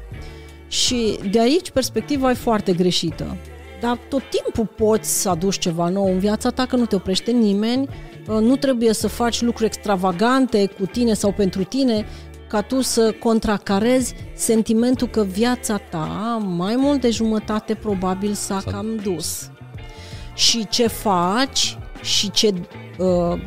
și 0.69 1.19
de 1.31 1.41
aici 1.41 1.71
perspectiva 1.71 2.31
e 2.31 2.35
foarte 2.35 2.73
greșită. 2.73 3.37
Dar 3.81 3.99
tot 4.09 4.23
timpul 4.31 4.67
poți 4.77 5.23
să 5.23 5.29
aduci 5.29 5.59
ceva 5.59 5.89
nou 5.89 6.07
în 6.07 6.19
viața 6.19 6.51
ta, 6.51 6.67
că 6.67 6.77
nu 6.77 6.87
te 6.87 6.95
oprește 6.95 7.31
nimeni, 7.31 7.83
uh, 7.83 8.08
nu 8.29 8.57
trebuie 8.57 8.93
să 8.93 9.09
faci 9.09 9.43
lucruri 9.43 9.67
extravagante 9.67 10.67
cu 10.67 10.87
tine 10.87 11.15
sau 11.15 11.33
pentru 11.33 11.65
tine, 11.65 12.07
ca 12.49 12.61
tu 12.61 12.81
să 12.81 13.15
contracarezi 13.21 14.15
sentimentul 14.35 15.09
că 15.09 15.25
viața 15.25 15.77
ta, 15.77 16.43
mai 16.47 16.77
mult 16.77 17.01
de 17.01 17.11
jumătate 17.11 17.75
probabil 17.75 18.33
s-a 18.33 18.61
S-a 18.61 18.71
cam 18.71 18.97
dus. 19.03 19.51
Și 20.35 20.67
ce 20.69 20.87
faci 20.87 21.79
și 22.03 22.31
ce 22.31 22.55
uh, 22.99 23.41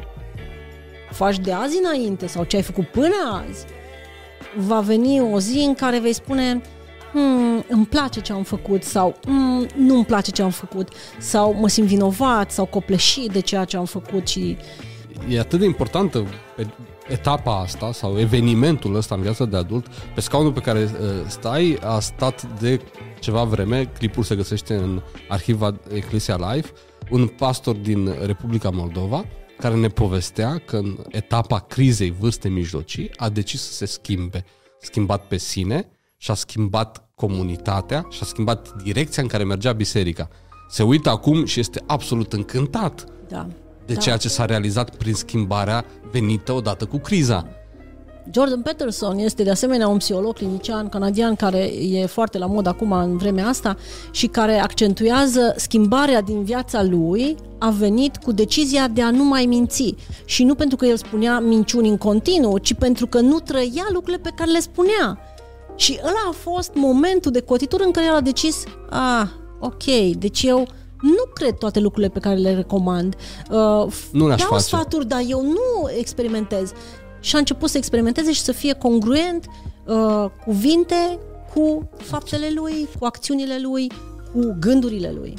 faci 1.11 1.39
de 1.39 1.51
azi 1.51 1.77
înainte 1.83 2.27
sau 2.27 2.43
ce 2.43 2.55
ai 2.55 2.61
făcut 2.61 2.87
până 2.87 3.43
azi, 3.47 3.65
va 4.55 4.79
veni 4.79 5.21
o 5.21 5.39
zi 5.39 5.63
în 5.67 5.73
care 5.73 5.99
vei 5.99 6.13
spune 6.13 6.61
hmm, 7.11 7.63
îmi 7.67 7.85
place 7.85 8.21
ce 8.21 8.33
am 8.33 8.43
făcut 8.43 8.83
sau 8.83 9.15
hmm, 9.25 9.67
nu 9.75 9.95
îmi 9.95 10.05
place 10.05 10.31
ce 10.31 10.41
am 10.41 10.49
făcut 10.49 10.89
sau 11.19 11.53
mă 11.53 11.67
simt 11.67 11.87
vinovat 11.87 12.51
sau 12.51 12.65
copleșit 12.65 13.31
de 13.31 13.39
ceea 13.39 13.65
ce 13.65 13.77
am 13.77 13.85
făcut 13.85 14.27
și 14.27 14.57
e 15.29 15.39
atât 15.39 15.59
de 15.59 15.65
importantă 15.65 16.25
pe 16.55 16.67
etapa 17.07 17.59
asta 17.59 17.91
sau 17.91 18.19
evenimentul 18.19 18.95
ăsta 18.95 19.15
în 19.15 19.21
viața 19.21 19.45
de 19.45 19.57
adult, 19.57 19.87
pe 19.87 20.21
scaunul 20.21 20.51
pe 20.51 20.59
care 20.59 20.83
uh, 20.83 20.89
stai 21.27 21.77
a 21.81 21.99
stat 21.99 22.59
de 22.59 22.81
ceva 23.19 23.43
vreme, 23.43 23.85
clipul 23.85 24.23
se 24.23 24.35
găsește 24.35 24.75
în 24.75 25.01
arhiva 25.29 25.79
Ecclesia 25.93 26.53
Life, 26.53 26.71
un 27.09 27.27
pastor 27.27 27.75
din 27.75 28.15
Republica 28.25 28.69
Moldova 28.69 29.25
care 29.57 29.75
ne 29.75 29.87
povestea 29.87 30.61
că 30.65 30.77
în 30.77 30.97
etapa 31.09 31.59
crizei 31.59 32.11
vârste 32.19 32.49
mijlocii 32.49 33.11
a 33.15 33.29
decis 33.29 33.61
să 33.61 33.73
se 33.73 33.85
schimbe. 33.85 34.45
Schimbat 34.79 35.27
pe 35.27 35.37
sine 35.37 35.89
și 36.23 36.31
a 36.31 36.33
schimbat 36.33 37.03
comunitatea 37.15 38.05
și 38.09 38.19
a 38.21 38.25
schimbat 38.25 38.83
direcția 38.83 39.23
în 39.23 39.29
care 39.29 39.43
mergea 39.43 39.71
biserica. 39.71 40.27
Se 40.69 40.83
uită 40.83 41.09
acum 41.09 41.45
și 41.45 41.59
este 41.59 41.83
absolut 41.87 42.33
încântat 42.33 43.05
da. 43.27 43.47
de 43.85 43.93
da. 43.93 43.99
ceea 43.99 44.17
ce 44.17 44.29
s-a 44.29 44.45
realizat 44.45 44.95
prin 44.95 45.13
schimbarea 45.13 45.85
venită 46.11 46.51
odată 46.51 46.85
cu 46.85 46.97
criza. 46.97 47.47
Jordan 48.33 48.61
Peterson 48.61 49.17
este 49.17 49.43
de 49.43 49.51
asemenea 49.51 49.87
un 49.87 49.97
psiholog 49.97 50.33
clinician 50.33 50.89
canadian 50.89 51.35
care 51.35 51.59
e 51.81 52.05
foarte 52.05 52.37
la 52.37 52.45
mod 52.45 52.67
acum 52.67 52.91
în 52.91 53.17
vremea 53.17 53.47
asta 53.47 53.77
și 54.11 54.27
care 54.27 54.59
accentuează 54.59 55.53
schimbarea 55.57 56.21
din 56.21 56.43
viața 56.43 56.83
lui 56.83 57.35
a 57.57 57.69
venit 57.69 58.17
cu 58.17 58.31
decizia 58.31 58.87
de 58.87 59.01
a 59.01 59.11
nu 59.11 59.23
mai 59.23 59.45
minți. 59.45 59.95
Și 60.25 60.43
nu 60.43 60.55
pentru 60.55 60.77
că 60.77 60.85
el 60.85 60.97
spunea 60.97 61.39
minciuni 61.39 61.89
în 61.89 61.97
continuu, 61.97 62.57
ci 62.57 62.73
pentru 62.73 63.07
că 63.07 63.19
nu 63.19 63.39
trăia 63.39 63.85
lucrurile 63.91 64.21
pe 64.23 64.31
care 64.35 64.51
le 64.51 64.59
spunea. 64.59 65.19
Și 65.81 65.99
ăla 66.03 66.29
a 66.29 66.31
fost 66.31 66.71
momentul 66.75 67.31
de 67.31 67.41
cotitură 67.41 67.83
în 67.83 67.91
care 67.91 68.05
el 68.05 68.13
a 68.13 68.21
decis, 68.21 68.63
ah, 68.89 69.27
ok, 69.59 69.83
deci 70.17 70.43
eu 70.43 70.67
nu 71.01 71.23
cred 71.33 71.53
toate 71.57 71.79
lucrurile 71.79 72.11
pe 72.11 72.19
care 72.19 72.35
le 72.35 72.53
recomand. 72.53 73.15
Uh, 73.49 73.93
Nu 74.11 74.27
le-aș 74.27 74.39
dau 74.39 74.49
face. 74.49 74.63
sfaturi, 74.63 75.07
dar 75.07 75.21
eu 75.27 75.41
nu 75.41 75.89
experimentez. 75.97 76.71
Și 77.19 77.35
a 77.35 77.37
început 77.37 77.69
să 77.69 77.77
experimenteze 77.77 78.31
și 78.31 78.41
să 78.41 78.51
fie 78.51 78.73
congruent 78.73 79.45
uh, 79.85 80.25
cuvinte 80.45 81.19
cu 81.53 81.89
faptele 81.97 82.51
lui, 82.55 82.87
cu 82.99 83.05
acțiunile 83.05 83.59
lui, 83.61 83.91
cu 84.33 84.55
gândurile 84.59 85.11
lui. 85.11 85.33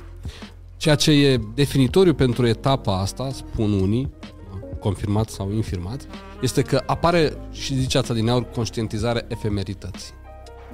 Ceea 0.76 0.94
ce 0.94 1.10
e 1.10 1.40
definitoriu 1.54 2.14
pentru 2.14 2.46
etapa 2.46 3.00
asta, 3.00 3.30
spun 3.32 3.72
unii, 3.72 4.10
confirmat 4.80 5.28
sau 5.28 5.52
infirmat, 5.52 6.06
este 6.40 6.62
că 6.62 6.82
apare, 6.86 7.36
și 7.50 7.74
ziceați 7.78 8.12
din 8.12 8.28
aur, 8.28 8.44
conștientizarea 8.54 9.24
efemerității. 9.28 10.20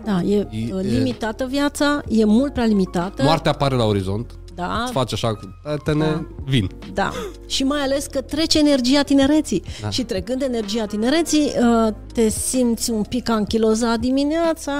Da, 0.08 0.20
e, 0.22 0.36
E- 0.50 0.68
e 0.68 0.80
limitată 0.80 1.46
viața, 1.46 2.00
e 2.08 2.24
mult 2.24 2.52
prea 2.52 2.64
limitată. 2.64 3.22
Moartea 3.22 3.50
apare 3.50 3.74
la 3.74 3.84
orizont, 3.84 4.30
Da, 4.54 4.80
îți 4.82 4.92
faci 4.92 5.12
așa 5.12 5.34
cu 5.34 5.40
tene, 5.84 6.04
Da. 6.04 6.24
vin. 6.44 6.70
Da, 6.92 7.10
și 7.46 7.64
mai 7.64 7.80
ales 7.80 8.06
că 8.06 8.20
trece 8.20 8.58
energia 8.58 9.02
tinereții. 9.02 9.60
Da. 9.60 9.70
Da. 9.82 9.90
Și 9.90 10.02
trecând 10.02 10.42
energia 10.42 10.84
tinereții, 10.86 11.52
uh, 11.86 11.92
te 12.12 12.28
simți 12.28 12.90
un 12.90 13.02
pic 13.02 13.28
anchilozat 13.28 13.98
dimineața 13.98 14.72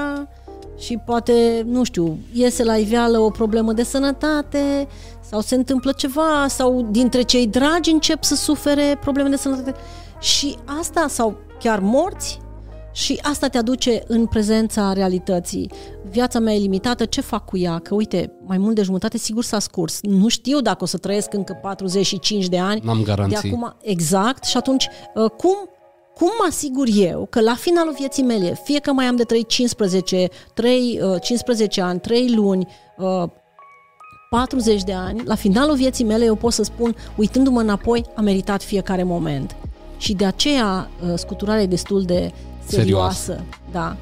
și 0.79 0.99
poate, 1.07 1.63
nu 1.67 1.85
știu, 1.85 2.19
iese 2.33 2.65
la 2.65 2.77
iveală 2.77 3.19
o 3.19 3.31
problemă 3.31 3.73
de 3.73 3.83
sănătate 3.83 4.89
sau 5.31 5.41
se 5.41 5.55
întâmplă 5.55 5.93
ceva 5.93 6.47
sau 6.49 6.89
dintre 6.91 7.23
cei 7.23 7.47
dragi 7.47 7.91
încep 7.91 8.23
să 8.25 8.35
sufere 8.35 8.99
probleme 9.01 9.29
de 9.29 9.37
sănătate. 9.37 9.75
Și 10.21 10.57
asta 10.81 11.07
sau 11.09 11.37
chiar 11.59 11.79
morți 11.81 12.39
Și 12.99 13.19
asta 13.23 13.49
te 13.49 13.59
aduce 13.59 14.03
în 14.07 14.27
prezența 14.27 14.93
realității. 14.93 15.71
Viața 16.11 16.39
mea 16.39 16.55
e 16.55 16.59
limitată, 16.59 17.05
ce 17.05 17.21
fac 17.21 17.45
cu 17.45 17.57
ea? 17.57 17.79
Că 17.79 17.95
uite, 17.95 18.33
mai 18.47 18.59
mult 18.59 18.75
de 18.75 18.83
jumătate 18.83 19.19
sigur 19.19 19.45
s-a 19.45 19.59
scurs. 19.59 19.99
Nu 20.03 20.29
știu 20.29 20.61
dacă 20.61 20.85
o 20.85 20.87
să 20.87 20.97
trăiesc 20.97 21.33
încă 21.35 21.59
45 21.63 22.49
de 22.49 22.59
ani. 22.59 22.81
N-am 22.85 23.03
garanții. 23.03 23.41
De 23.41 23.49
acum, 23.49 23.77
exact. 23.83 24.45
Și 24.45 24.57
atunci, 24.57 24.89
uh, 25.15 25.31
cum 25.31 25.55
cum 26.15 26.31
mă 26.39 26.47
asigur 26.49 26.87
eu 26.95 27.27
că 27.31 27.41
la 27.41 27.55
finalul 27.55 27.95
vieții 27.99 28.23
mele, 28.23 28.61
fie 28.65 28.79
că 28.79 28.93
mai 28.93 29.05
am 29.05 29.17
de 29.17 29.23
trăit 29.23 29.49
15, 29.49 30.29
3, 30.55 31.01
15 31.23 31.81
ani, 31.81 32.01
3 32.01 32.35
luni, 32.35 32.67
40 34.31 34.83
de 34.83 34.93
ani, 34.93 35.23
la 35.25 35.35
finalul 35.35 35.77
vieții 35.77 36.05
mele 36.05 36.25
eu 36.25 36.35
pot 36.35 36.53
să 36.53 36.63
spun, 36.63 36.97
uitându-mă 37.17 37.61
înapoi, 37.61 38.05
a 38.15 38.21
meritat 38.21 38.63
fiecare 38.63 39.03
moment. 39.03 39.57
Și 39.99 40.13
de 40.13 40.25
aceea 40.25 40.91
uh, 41.03 41.13
scuturarea 41.17 41.63
e 41.63 41.67
destul 41.67 42.03
de 42.03 42.33
serioasă. 42.69 43.21
serioasă. 43.21 43.45
Da. 43.73 43.97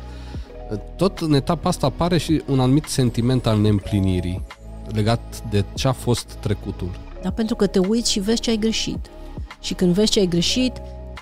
Tot 0.97 1.19
în 1.19 1.35
etapa 1.35 1.69
asta 1.69 1.87
apare 1.87 2.19
și 2.19 2.43
un 2.47 2.61
anumit 2.61 2.85
sentiment 2.85 3.47
al 3.47 3.61
neîmplinirii 3.61 4.45
legat 4.93 5.43
de 5.51 5.65
ce 5.75 5.89
a 5.89 5.93
fost 5.93 6.33
trecutul. 6.41 6.91
Da, 7.23 7.31
pentru 7.31 7.55
că 7.55 7.67
te 7.67 7.79
uiți 7.79 8.11
și 8.11 8.21
vezi 8.21 8.41
ce 8.41 8.51
ai 8.51 8.57
greșit. 8.57 8.99
Și 9.61 9.75
când 9.75 9.95
vezi 9.95 10.11
ce 10.11 10.19
ai 10.19 10.27
greșit, 10.27 10.73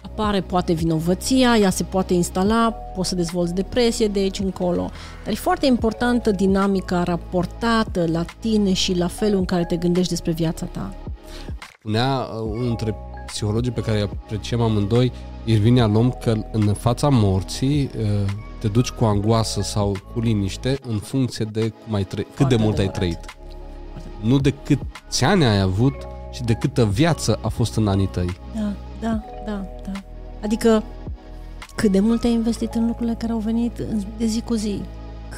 apare 0.03 0.41
poate 0.41 0.73
vinovăția, 0.73 1.57
ea 1.57 1.71
se 1.71 1.83
poate 1.83 2.15
instala, 2.15 2.73
poți 2.73 3.09
să 3.09 3.15
dezvolți 3.15 3.55
depresie 3.55 4.07
de 4.07 4.19
aici 4.19 4.39
încolo. 4.39 4.91
Dar 5.25 5.33
e 5.33 5.37
foarte 5.37 5.67
importantă 5.67 6.31
dinamica 6.31 7.03
raportată 7.03 8.05
la 8.11 8.25
tine 8.41 8.73
și 8.73 8.97
la 8.97 9.07
felul 9.07 9.39
în 9.39 9.45
care 9.45 9.65
te 9.65 9.77
gândești 9.77 10.11
despre 10.11 10.33
viața 10.33 10.67
ta. 10.67 10.95
Spunea 11.79 12.19
uh, 12.19 12.41
unul 12.41 12.67
dintre 12.67 12.95
psihologii 13.27 13.73
pe 13.73 13.81
care 13.81 13.97
îi 13.97 14.03
apreciem 14.03 14.61
amândoi, 14.61 15.13
Irvinia 15.45 15.87
Lom, 15.87 16.11
că 16.11 16.37
în 16.53 16.73
fața 16.73 17.09
morții 17.09 17.91
uh, 17.99 18.31
te 18.61 18.69
duci 18.69 18.91
cu 18.91 19.05
angoasă 19.05 19.63
sau 19.63 19.97
cu 20.13 20.21
liniște 20.21 20.79
în 20.89 20.99
funcție 20.99 21.45
de 21.53 21.69
cum 21.69 21.95
ai 21.95 22.05
trăit, 22.05 22.27
cât 22.35 22.49
de 22.49 22.57
mult 22.57 22.79
adevărat. 22.79 23.03
ai 23.03 23.09
trăit. 23.09 23.37
Nu 24.21 24.39
de 24.39 24.51
câți 24.51 25.25
ani 25.25 25.45
ai 25.45 25.61
avut, 25.61 25.95
ci 26.33 26.41
de 26.41 26.53
câtă 26.53 26.85
viață 26.85 27.39
a 27.43 27.49
fost 27.49 27.77
în 27.77 27.89
anii 27.89 28.07
tăi. 28.07 28.37
Da, 28.55 28.73
da, 29.01 29.25
da, 29.47 29.67
da. 29.85 29.93
Adică 30.43 30.83
cât 31.77 31.93
de 31.93 32.01
mult 32.01 32.25
ai 32.25 32.33
investit 32.33 32.75
în 32.75 32.87
lucrurile 32.87 33.15
care 33.19 33.33
au 33.33 33.39
venit 33.39 33.83
de 34.17 34.27
zi 34.27 34.41
cu 34.41 34.55
zi, 34.55 34.81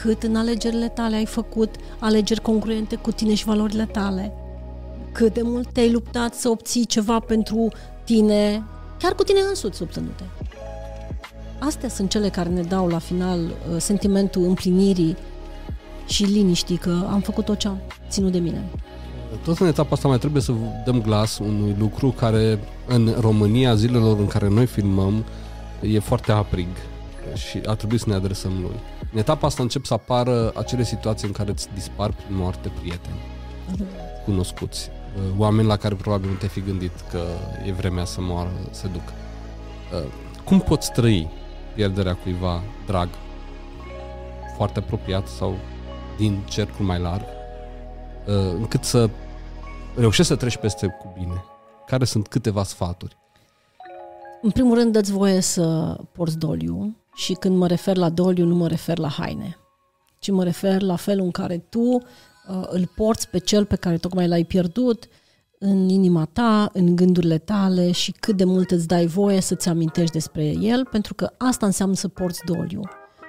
cât 0.03 0.23
în 0.23 0.37
alegerile 0.37 0.89
tale 0.89 1.17
ai 1.17 1.27
făcut 1.27 1.75
alegeri 1.99 2.41
congruente 2.41 2.97
cu 2.97 3.13
tine 3.13 3.35
și 3.35 3.45
valorile 3.45 3.85
tale, 3.85 4.33
cât 5.13 5.35
de 5.35 5.41
mult 5.45 5.73
te-ai 5.73 5.91
luptat 5.91 6.35
să 6.35 6.49
obții 6.49 6.85
ceva 6.85 7.21
pentru 7.21 7.69
tine, 8.05 8.63
chiar 8.99 9.15
cu 9.15 9.23
tine 9.23 9.41
însuți 9.49 9.81
luptându-te. 9.81 10.25
Astea 11.59 11.89
sunt 11.89 12.11
cele 12.11 12.29
care 12.29 12.49
ne 12.49 12.63
dau 12.63 12.89
la 12.89 12.99
final 12.99 13.41
uh, 13.41 13.77
sentimentul 13.79 14.43
împlinirii 14.43 15.17
și 16.07 16.25
liniștii 16.25 16.77
că 16.77 17.07
am 17.11 17.21
făcut 17.21 17.45
tot 17.45 17.59
ce 17.59 17.69
am 17.69 17.81
ținut 18.09 18.33
de 18.33 18.39
mine. 18.39 18.71
Tot 19.45 19.59
în 19.59 19.67
etapa 19.67 19.89
asta 19.91 20.09
mai 20.09 20.19
trebuie 20.19 20.43
să 20.43 20.53
dăm 20.85 21.01
glas 21.01 21.39
unui 21.39 21.75
lucru 21.79 22.11
care 22.11 22.59
în 22.87 23.15
România, 23.21 23.75
zilelor 23.75 24.19
în 24.19 24.27
care 24.27 24.49
noi 24.49 24.67
filmăm, 24.67 25.25
e 25.81 25.99
foarte 25.99 26.33
aprig 26.33 26.69
și 27.35 27.61
a 27.67 27.75
trebuit 27.75 28.01
să 28.01 28.09
ne 28.09 28.15
adresăm 28.15 28.53
lui. 28.61 28.81
În 29.13 29.19
etapa 29.19 29.47
asta 29.47 29.63
încep 29.63 29.85
să 29.85 29.95
apară 29.95 30.53
acele 30.57 30.85
situații 30.85 31.27
în 31.27 31.33
care 31.33 31.51
îți 31.51 31.69
dispar 31.75 32.13
prin 32.13 32.37
moarte 32.37 32.73
prieteni, 32.81 33.19
cunoscuți, 34.25 34.91
oameni 35.39 35.69
la 35.69 35.77
care 35.77 35.95
probabil 35.95 36.31
nu 36.31 36.37
te-ai 36.37 36.49
fi 36.51 36.61
gândit 36.61 37.01
că 37.11 37.23
e 37.67 37.73
vremea 37.73 38.05
să 38.05 38.21
moară, 38.21 38.51
să 38.71 38.87
ducă. 38.87 39.13
Cum 40.45 40.61
poți 40.61 40.93
trăi 40.93 41.31
pierderea 41.75 42.15
cuiva 42.15 42.63
drag, 42.87 43.09
foarte 44.57 44.79
apropiat 44.79 45.27
sau 45.27 45.55
din 46.17 46.43
cercul 46.49 46.85
mai 46.85 47.01
larg, 47.01 47.25
încât 48.55 48.85
să 48.85 49.11
reușești 49.95 50.33
să 50.33 50.37
treci 50.37 50.57
peste 50.57 50.87
cu 50.87 51.13
bine? 51.19 51.45
Care 51.87 52.05
sunt 52.05 52.29
câteva 52.29 52.63
sfaturi? 52.63 53.17
În 54.43 54.51
primul 54.51 54.75
rând, 54.75 54.93
dă-ți 54.93 55.13
voie 55.13 55.41
să 55.41 55.97
porți 56.13 56.39
doliu 56.39 56.97
și 57.15 57.33
când 57.33 57.57
mă 57.57 57.67
refer 57.67 57.97
la 57.97 58.09
doliu, 58.09 58.45
nu 58.45 58.55
mă 58.55 58.69
refer 58.69 58.99
la 58.99 59.09
haine, 59.09 59.57
ci 60.19 60.31
mă 60.31 60.45
refer 60.45 60.81
la 60.83 60.97
felul 60.97 61.25
în 61.25 61.31
care 61.31 61.59
tu 61.59 61.81
uh, 61.81 62.03
îl 62.69 62.91
porți 62.95 63.29
pe 63.29 63.39
cel 63.39 63.65
pe 63.65 63.77
care 63.77 63.97
tocmai 63.97 64.29
l-ai 64.29 64.45
pierdut 64.45 65.09
în 65.59 65.89
inima 65.89 66.25
ta, 66.33 66.71
în 66.73 66.97
gândurile 66.97 67.39
tale 67.39 67.93
și 67.93 68.13
cât 68.13 68.37
de 68.37 68.45
mult 68.45 68.71
îți 68.71 68.87
dai 68.87 69.07
voie 69.07 69.41
să-ți 69.41 69.69
amintești 69.69 70.13
despre 70.13 70.45
el, 70.45 70.87
pentru 70.91 71.15
că 71.15 71.31
asta 71.37 71.67
înseamnă 71.67 71.95
să 71.95 72.09
porți 72.09 72.41
doliu 72.45 72.81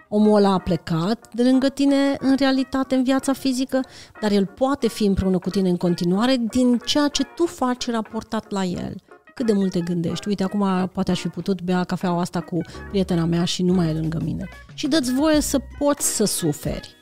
omul 0.09 0.35
ăla 0.35 0.53
a 0.53 0.57
plecat 0.57 1.33
de 1.33 1.43
lângă 1.43 1.69
tine 1.69 2.15
în 2.19 2.35
realitate, 2.37 2.95
în 2.95 3.03
viața 3.03 3.33
fizică, 3.33 3.79
dar 4.21 4.31
el 4.31 4.45
poate 4.45 4.87
fi 4.87 5.05
împreună 5.05 5.39
cu 5.39 5.49
tine 5.49 5.69
în 5.69 5.77
continuare 5.77 6.37
din 6.49 6.77
ceea 6.85 7.07
ce 7.07 7.23
tu 7.23 7.45
faci 7.45 7.89
raportat 7.89 8.51
la 8.51 8.63
el. 8.63 8.95
Cât 9.35 9.45
de 9.45 9.53
mult 9.53 9.71
te 9.71 9.79
gândești. 9.79 10.27
Uite, 10.27 10.43
acum 10.43 10.89
poate 10.93 11.11
aș 11.11 11.19
fi 11.19 11.27
putut 11.27 11.61
bea 11.61 11.83
cafeaua 11.83 12.19
asta 12.19 12.41
cu 12.41 12.57
prietena 12.89 13.25
mea 13.25 13.43
și 13.43 13.63
nu 13.63 13.73
mai 13.73 13.89
e 13.89 13.93
lângă 13.93 14.19
mine. 14.23 14.49
Și 14.73 14.87
dă-ți 14.87 15.13
voie 15.13 15.39
să 15.39 15.59
poți 15.79 16.15
să 16.15 16.25
suferi. 16.25 16.96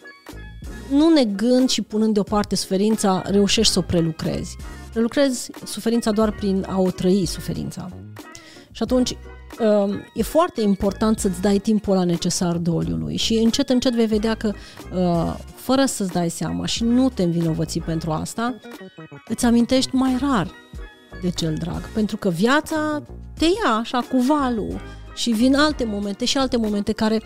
Nu 0.92 1.10
negând 1.10 1.70
și 1.70 1.82
punând 1.82 2.14
deoparte 2.14 2.56
suferința, 2.56 3.22
reușești 3.26 3.74
să 3.74 3.80
o 3.80 3.82
prelucrezi. 3.82 4.58
Prelucrezi 4.92 5.52
suferința 5.66 6.12
doar 6.12 6.32
prin 6.32 6.66
a 6.70 6.80
o 6.80 6.90
trăi 6.90 7.26
suferința. 7.26 7.90
Și 8.72 8.84
atunci 8.84 9.18
Ehm, 9.60 10.06
e 10.14 10.24
foarte 10.24 10.62
important 10.62 11.20
să-ți 11.20 11.42
dai 11.42 11.58
timpul 11.58 11.96
la 11.96 12.04
necesar 12.04 12.58
doliului 12.58 13.18
și 13.18 13.34
încet, 13.34 13.70
încet 13.70 13.94
vei 13.94 14.06
vedea 14.06 14.36
că 14.36 14.54
uh, 14.94 15.36
fără 15.56 15.86
să-ți 15.86 16.12
dai 16.12 16.30
seama 16.30 16.66
și 16.66 16.84
nu 16.84 17.10
te 17.10 17.24
învinovăți 17.24 17.80
pentru 17.80 18.12
asta, 18.12 18.56
îți 19.28 19.46
amintești 19.46 19.96
mai 19.96 20.18
rar 20.20 20.52
de 21.22 21.30
cel 21.30 21.56
drag, 21.60 21.90
pentru 21.94 22.18
că 22.18 22.30
viața 22.30 23.04
te 23.38 23.46
ia 23.46 23.72
așa 23.80 24.00
cu 24.00 24.18
valul 24.18 24.82
și 25.16 25.30
vin 25.30 25.56
alte 25.56 25.84
momente 25.84 26.26
și 26.26 26.38
alte 26.38 26.58
momente 26.58 26.92
care 26.92 27.22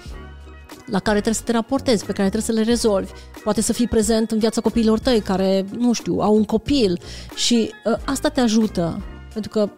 la 0.86 1.00
care 1.00 1.16
trebuie 1.20 1.34
să 1.34 1.44
te 1.46 1.52
raportezi, 1.52 2.06
pe 2.06 2.12
care 2.12 2.30
trebuie 2.30 2.56
să 2.56 2.62
le 2.62 2.70
rezolvi. 2.70 3.12
Poate 3.44 3.62
să 3.62 3.74
fii 3.74 3.88
prezent 3.88 4.32
în 4.32 4.40
viața 4.40 4.62
copiilor 4.62 5.00
tăi 5.00 5.20
care, 5.20 5.66
nu 5.78 5.94
știu, 5.94 6.20
au 6.20 6.36
un 6.36 6.44
copil 6.44 7.00
și 7.36 7.72
uh, 7.86 7.98
asta 8.06 8.30
te 8.30 8.40
ajută. 8.40 9.04
Pentru 9.34 9.52
că 9.52 9.70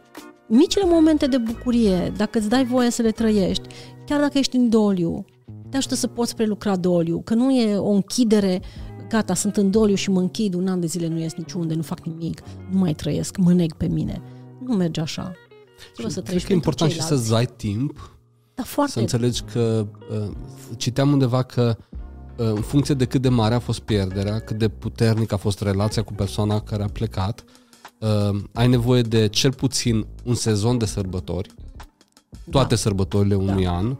micile 0.47 0.83
momente 0.85 1.25
de 1.25 1.37
bucurie, 1.37 2.11
dacă 2.17 2.37
îți 2.37 2.49
dai 2.49 2.65
voie 2.65 2.89
să 2.89 3.01
le 3.01 3.11
trăiești, 3.11 3.67
chiar 4.05 4.19
dacă 4.19 4.37
ești 4.37 4.55
în 4.55 4.69
doliu, 4.69 5.25
te 5.69 5.77
ajută 5.77 5.95
să 5.95 6.07
poți 6.07 6.35
prelucra 6.35 6.75
doliu, 6.75 7.21
că 7.21 7.33
nu 7.33 7.51
e 7.51 7.75
o 7.75 7.89
închidere, 7.89 8.61
gata, 9.09 9.33
sunt 9.33 9.57
în 9.57 9.71
doliu 9.71 9.95
și 9.95 10.09
mă 10.09 10.19
închid, 10.19 10.53
un 10.53 10.67
an 10.67 10.79
de 10.79 10.85
zile 10.85 11.07
nu 11.07 11.19
ies 11.19 11.33
niciunde, 11.33 11.73
nu 11.73 11.81
fac 11.81 12.05
nimic, 12.05 12.41
nu 12.71 12.79
mai 12.79 12.93
trăiesc, 12.93 13.37
mă 13.37 13.53
neg 13.53 13.73
pe 13.73 13.87
mine. 13.87 14.21
Nu 14.65 14.75
merge 14.75 15.01
așa. 15.01 15.31
Trebuie 15.91 16.13
să 16.13 16.21
cred 16.21 16.43
că 16.43 16.51
e 16.51 16.55
important 16.55 16.91
și 16.91 17.01
să-ți 17.01 17.29
dai 17.29 17.45
timp 17.45 18.20
da, 18.61 18.67
foarte. 18.67 18.91
să 18.91 18.99
înțelegi 18.99 19.41
că 19.41 19.87
uh, 20.11 20.31
citeam 20.77 21.11
undeva 21.11 21.43
că 21.43 21.77
uh, 22.37 22.45
în 22.45 22.61
funcție 22.61 22.95
de 22.95 23.05
cât 23.05 23.21
de 23.21 23.29
mare 23.29 23.55
a 23.55 23.59
fost 23.59 23.79
pierderea, 23.79 24.39
cât 24.39 24.57
de 24.57 24.67
puternic 24.67 25.31
a 25.31 25.37
fost 25.37 25.61
relația 25.61 26.03
cu 26.03 26.13
persoana 26.13 26.59
care 26.59 26.83
a 26.83 26.87
plecat, 26.87 27.43
uh, 27.99 28.39
ai 28.53 28.67
nevoie 28.67 29.01
de 29.01 29.27
cel 29.27 29.53
puțin 29.53 30.05
un 30.23 30.35
sezon 30.35 30.77
de 30.77 30.85
sărbători, 30.85 31.49
toate 32.49 32.69
da. 32.69 32.75
sărbătorile 32.75 33.35
unui 33.35 33.63
da. 33.63 33.75
an, 33.75 33.95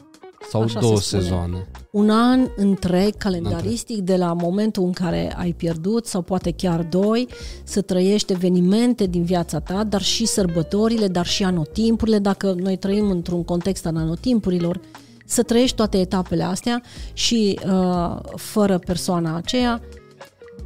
sau 0.50 0.62
Așa 0.62 0.80
două 0.80 1.00
se 1.00 1.18
sezoane. 1.18 1.68
Un 1.92 2.10
an 2.10 2.48
întreg 2.56 3.18
calendaristic 3.18 3.98
de 3.98 4.16
la 4.16 4.34
momentul 4.34 4.84
în 4.84 4.92
care 4.92 5.34
ai 5.38 5.54
pierdut 5.54 6.06
sau 6.06 6.22
poate 6.22 6.52
chiar 6.52 6.84
doi, 6.84 7.28
să 7.64 7.82
trăiești 7.82 8.32
evenimente 8.32 9.06
din 9.06 9.24
viața 9.24 9.60
ta, 9.60 9.84
dar 9.84 10.02
și 10.02 10.26
sărbătorile, 10.26 11.08
dar 11.08 11.26
și 11.26 11.44
anotimpurile, 11.44 12.20
dacă 12.20 12.56
noi 12.58 12.78
trăim 12.78 13.10
într-un 13.10 13.44
context 13.44 13.86
al 13.86 13.96
anotimpurilor, 13.96 14.80
să 15.26 15.44
trăiești 15.44 15.76
toate 15.76 15.98
etapele 15.98 16.44
astea 16.44 16.82
și 17.14 17.60
uh, 17.66 18.20
fără 18.36 18.78
persoana 18.78 19.36
aceea 19.36 19.82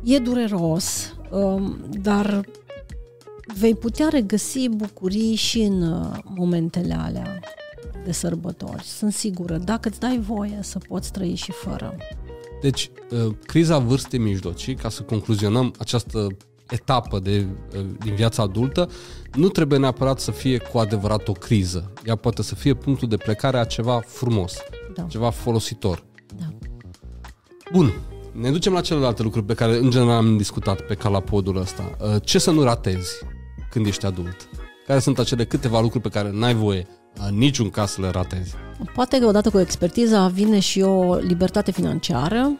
e 0.03 0.17
dureros, 0.17 1.15
uh, 1.31 1.63
dar 2.01 2.45
vei 3.57 3.75
putea 3.75 4.07
regăsi 4.07 4.69
bucurii 4.69 5.35
și 5.35 5.59
în 5.59 5.81
uh, 5.81 6.17
momentele 6.35 6.97
alea 7.05 7.39
de 8.06 8.12
sărbători. 8.12 8.84
Sunt 8.84 9.13
sigură, 9.13 9.58
dacă 9.58 9.89
îți 9.89 10.00
dai 10.00 10.20
voie 10.20 10.60
să 10.62 10.78
poți 10.88 11.12
trăi 11.12 11.36
și 11.36 11.52
fără. 11.52 11.98
Deci, 12.62 12.91
uh, 13.10 13.36
criza 13.46 13.78
vârstei 13.78 14.20
mijlocii, 14.20 14.76
ca 14.76 14.89
să 14.89 15.02
concluzionăm 15.02 15.74
această 15.80 16.28
etapă 16.70 17.20
de, 17.20 17.46
uh, 17.76 17.86
din 18.00 18.15
viața 18.15 18.44
adultă, 18.44 18.89
nu 19.34 19.48
trebuie 19.48 19.80
neapărat 19.80 20.20
să 20.20 20.32
fie 20.32 20.58
cu 20.58 20.78
adevărat 20.78 21.28
o 21.28 21.32
criză. 21.32 21.94
Ea 22.06 22.15
poate 22.15 22.41
să 22.41 22.56
fie 22.56 22.74
punctul 22.74 23.08
de 23.08 23.18
plecare 23.18 23.58
a 23.58 23.63
ceva 23.63 24.02
frumos, 24.06 24.58
da. 24.94 25.04
ceva 25.04 25.30
folositor. 25.30 26.06
Da. 26.38 26.46
Bun, 27.72 27.94
ne 28.32 28.52
ducem 28.52 28.74
la 28.74 28.82
celelalte 28.82 29.24
lucruri 29.24 29.46
pe 29.46 29.54
care 29.54 29.78
în 29.78 29.89
general 29.89 30.15
am 30.15 30.38
discutat 30.38 30.82
pe 30.82 30.96
calapodul 30.96 31.58
ăsta. 31.58 31.98
Ce 32.24 32.39
să 32.39 32.52
nu 32.52 32.63
ratezi? 32.63 33.13
când 33.76 33.88
ești 33.88 34.06
adult? 34.06 34.50
Care 34.88 35.00
sunt 35.00 35.20
acele 35.20 35.46
câteva 35.46 35.80
lucruri 35.80 36.04
pe 36.04 36.10
care 36.10 36.30
n-ai 36.32 36.54
voie 36.54 36.88
niciun 37.32 37.69
caz 37.69 37.89
să 37.89 38.01
le 38.01 38.10
ratezi. 38.10 38.54
Poate 38.93 39.19
că 39.19 39.25
odată 39.25 39.49
cu 39.49 39.60
expertiza 39.60 40.28
vine 40.28 40.60
și 40.60 40.82
o 40.82 41.15
libertate 41.15 41.71
financiară 41.71 42.51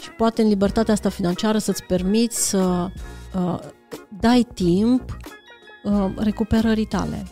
și 0.00 0.10
poate 0.10 0.42
în 0.42 0.48
libertatea 0.48 0.94
asta 0.94 1.08
financiară 1.08 1.58
să-ți 1.58 1.82
permiți 1.82 2.48
să 2.48 2.88
uh, 3.34 3.58
dai 4.20 4.46
timp 4.54 5.16
uh, 5.84 6.10
recuperării 6.16 6.84
tale. 6.84 7.22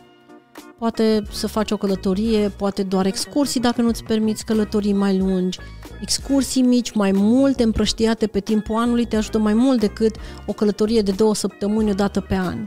Poate 0.78 1.22
să 1.30 1.46
faci 1.46 1.70
o 1.70 1.76
călătorie, 1.76 2.48
poate 2.48 2.82
doar 2.82 3.06
excursii 3.06 3.61
dacă 3.61 3.82
nu-ți 3.82 4.04
permiți 4.04 4.44
călătorii 4.44 4.92
mai 4.92 5.18
lungi. 5.18 5.58
Excursii 6.00 6.62
mici, 6.62 6.92
mai 6.92 7.12
multe, 7.12 7.62
împrăștiate 7.62 8.26
pe 8.26 8.40
timpul 8.40 8.76
anului, 8.76 9.04
te 9.04 9.16
ajută 9.16 9.38
mai 9.38 9.54
mult 9.54 9.80
decât 9.80 10.16
o 10.46 10.52
călătorie 10.52 11.02
de 11.02 11.11
două 11.11 11.35
săptămâni 11.35 11.90
o 11.90 11.94
dată 11.94 12.20
pe 12.20 12.35
an. 12.35 12.58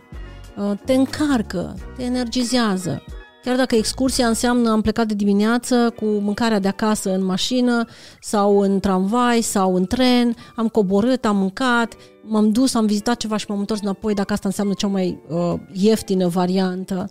Uh, 0.58 0.72
te 0.86 0.94
încarcă, 0.94 1.76
te 1.98 2.04
energizează. 2.04 3.04
Chiar 3.46 3.56
dacă 3.56 3.76
excursia 3.76 4.28
înseamnă 4.28 4.72
am 4.72 4.82
plecat 4.82 5.08
de 5.08 5.14
dimineață 5.14 5.94
cu 5.96 6.06
mâncarea 6.06 6.60
de 6.60 6.68
acasă 6.68 7.14
în 7.14 7.24
mașină 7.26 7.86
sau 8.22 8.60
în 8.60 8.80
tramvai 8.80 9.42
sau 9.42 9.76
în 9.76 9.86
tren, 9.86 10.36
am 10.56 10.68
coborât, 10.68 11.26
am 11.26 11.38
mâncat, 11.38 11.94
m-am 12.22 12.52
dus, 12.52 12.74
am 12.74 12.86
vizitat 12.86 13.18
ceva 13.18 13.38
și 13.38 13.46
m-am 13.48 13.60
întors 13.60 13.82
înapoi, 13.82 14.14
dacă 14.14 14.34
asta 14.34 14.48
înseamnă 14.48 14.74
cea 14.74 14.88
mai 14.88 15.22
uh, 15.30 15.54
ieftină 15.74 16.28
variantă. 16.28 17.10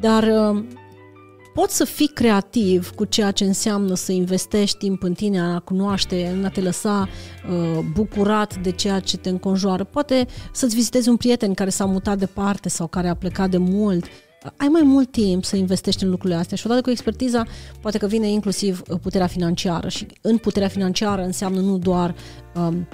Dar 0.00 0.22
uh, 0.22 0.64
poți 1.54 1.76
să 1.76 1.84
fii 1.84 2.10
creativ 2.14 2.90
cu 2.90 3.04
ceea 3.04 3.30
ce 3.30 3.44
înseamnă 3.44 3.94
să 3.94 4.12
investești 4.12 4.78
timp 4.78 5.02
în 5.02 5.12
tine, 5.12 5.40
a 5.40 5.58
cunoaște, 5.58 6.34
în 6.36 6.44
a 6.44 6.48
te 6.48 6.60
lăsa 6.60 7.08
uh, 7.50 7.84
bucurat 7.94 8.56
de 8.56 8.70
ceea 8.70 9.00
ce 9.00 9.16
te 9.16 9.28
înconjoară. 9.28 9.84
Poate 9.84 10.26
să-ți 10.52 10.74
vizitezi 10.74 11.08
un 11.08 11.16
prieten 11.16 11.54
care 11.54 11.70
s-a 11.70 11.84
mutat 11.84 12.18
departe 12.18 12.68
sau 12.68 12.86
care 12.86 13.08
a 13.08 13.14
plecat 13.14 13.50
de 13.50 13.58
mult, 13.58 14.04
ai 14.56 14.68
mai 14.68 14.82
mult 14.82 15.10
timp 15.10 15.44
să 15.44 15.56
investești 15.56 16.04
în 16.04 16.10
lucrurile 16.10 16.38
astea 16.38 16.56
și 16.56 16.66
odată 16.66 16.80
cu 16.80 16.90
expertiza 16.90 17.44
poate 17.80 17.98
că 17.98 18.06
vine 18.06 18.28
inclusiv 18.28 18.82
uh, 18.88 18.98
puterea 19.02 19.26
financiară 19.26 19.88
și 19.88 20.06
în 20.20 20.36
puterea 20.36 20.68
financiară 20.68 21.22
înseamnă 21.22 21.60
nu 21.60 21.78
doar 21.78 22.14
um, 22.54 22.88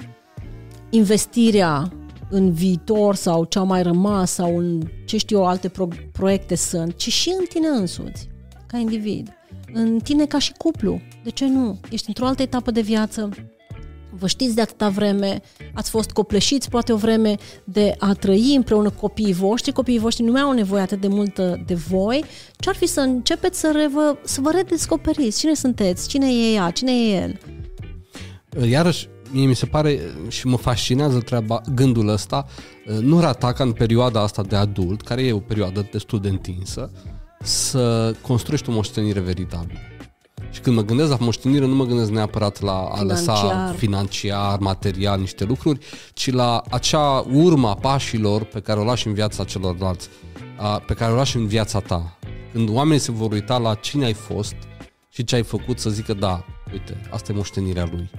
investirea 0.89 1.91
în 2.29 2.51
viitor 2.51 3.15
sau 3.15 3.43
ce 3.43 3.59
a 3.59 3.63
mai 3.63 3.83
rămas 3.83 4.31
sau 4.31 4.57
în 4.57 4.81
ce 5.05 5.17
știu 5.17 5.37
eu 5.37 5.45
alte 5.45 5.69
pro- 5.69 5.87
proiecte 6.11 6.55
sunt, 6.55 6.95
ci 6.95 7.11
și 7.11 7.35
în 7.39 7.45
tine 7.49 7.67
însuți, 7.67 8.27
ca 8.67 8.77
individ, 8.77 9.29
în 9.73 9.99
tine 9.99 10.25
ca 10.25 10.39
și 10.39 10.53
cuplu. 10.57 11.01
De 11.23 11.29
ce 11.29 11.47
nu? 11.47 11.79
Ești 11.89 12.07
într-o 12.07 12.25
altă 12.25 12.41
etapă 12.41 12.71
de 12.71 12.81
viață, 12.81 13.29
vă 14.19 14.27
știți 14.27 14.55
de 14.55 14.61
atâta 14.61 14.89
vreme, 14.89 15.41
ați 15.73 15.89
fost 15.89 16.11
copleșiți 16.11 16.69
poate 16.69 16.93
o 16.93 16.95
vreme 16.95 17.35
de 17.63 17.95
a 17.99 18.13
trăi 18.13 18.53
împreună 18.55 18.89
cu 18.89 18.99
copiii 18.99 19.33
voștri, 19.33 19.71
copiii 19.71 19.99
voștri 19.99 20.23
nu 20.23 20.31
mai 20.31 20.41
au 20.41 20.51
nevoie 20.51 20.81
atât 20.81 21.01
de 21.01 21.07
multă 21.07 21.63
de 21.65 21.73
voi, 21.73 22.23
ce 22.55 22.69
ar 22.69 22.75
fi 22.75 22.85
să 22.85 22.99
începeți 22.99 23.59
să, 23.59 23.71
revă, 23.75 24.17
să 24.23 24.41
vă 24.41 24.51
redescoperiți? 24.51 25.39
Cine 25.39 25.53
sunteți, 25.53 26.07
cine 26.07 26.27
e 26.27 26.53
ea, 26.53 26.69
cine 26.69 26.91
e 26.91 27.21
el. 27.21 27.39
Iarăși, 28.69 29.07
mie 29.31 29.45
mi 29.45 29.55
se 29.55 29.65
pare 29.65 29.99
și 30.27 30.47
mă 30.47 30.57
fascinează 30.57 31.19
treaba, 31.19 31.61
gândul 31.73 32.07
ăsta, 32.07 32.45
nu 33.01 33.19
rata 33.19 33.53
ca 33.53 33.63
în 33.63 33.71
perioada 33.71 34.21
asta 34.21 34.41
de 34.41 34.55
adult, 34.55 35.01
care 35.01 35.23
e 35.23 35.33
o 35.33 35.39
perioadă 35.39 35.87
destul 35.91 36.19
de 36.19 36.29
întinsă, 36.29 36.91
să 37.41 38.13
construiești 38.21 38.69
o 38.69 38.73
moștenire 38.73 39.19
veritabilă. 39.19 39.79
Și 40.55 40.61
când 40.61 40.75
mă 40.75 40.81
gândesc 40.81 41.09
la 41.09 41.17
moștenire, 41.19 41.65
nu 41.65 41.75
mă 41.75 41.85
gândesc 41.85 42.09
neapărat 42.09 42.61
la 42.61 42.71
a 42.71 42.95
financiar. 42.95 43.05
lăsa 43.05 43.73
financiar, 43.77 44.59
material, 44.59 45.19
niște 45.19 45.43
lucruri, 45.43 45.79
ci 46.13 46.31
la 46.31 46.61
acea 46.69 47.25
urma 47.33 47.73
pașilor 47.75 48.43
pe 48.43 48.59
care 48.59 48.79
o 48.79 48.83
lași 48.83 49.07
în 49.07 49.13
viața 49.13 49.43
celorlalți, 49.43 50.09
pe 50.87 50.93
care 50.93 51.11
o 51.11 51.15
lași 51.15 51.37
în 51.37 51.47
viața 51.47 51.79
ta. 51.79 52.17
Când 52.51 52.69
oamenii 52.69 52.99
se 52.99 53.11
vor 53.11 53.31
uita 53.31 53.57
la 53.57 53.73
cine 53.73 54.05
ai 54.05 54.13
fost 54.13 54.55
și 55.09 55.23
ce 55.23 55.35
ai 55.35 55.43
făcut, 55.43 55.79
să 55.79 55.89
zică, 55.89 56.13
da, 56.13 56.45
uite, 56.71 57.01
asta 57.11 57.31
e 57.31 57.35
moștenirea 57.35 57.89
lui. 57.91 58.09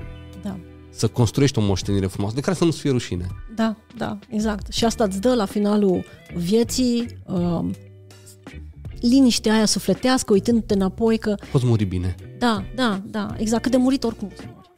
Da. 0.43 0.59
Să 0.91 1.09
construiești 1.09 1.59
o 1.59 1.63
moștenire 1.63 2.07
frumoasă, 2.07 2.35
de 2.35 2.41
care 2.41 2.57
să 2.57 2.65
nu-ți 2.65 2.81
fie 2.81 2.91
rușine. 2.91 3.27
Da, 3.55 3.77
da, 3.97 4.19
exact. 4.29 4.73
Și 4.73 4.85
asta 4.85 5.05
îți 5.05 5.21
dă 5.21 5.35
la 5.35 5.45
finalul 5.45 6.05
vieții 6.35 7.07
uh, 7.25 7.65
liniștea 9.01 9.53
aia 9.55 9.65
sufletească, 9.65 10.33
uitându-te 10.33 10.75
înapoi 10.75 11.19
că... 11.19 11.35
Poți 11.53 11.67
muri 11.67 11.85
bine. 11.85 12.15
Da, 12.39 12.65
da, 12.75 13.03
da, 13.05 13.35
exact, 13.37 13.63
că 13.63 13.69
de 13.69 13.77
murit 13.77 14.05
oricum 14.05 14.33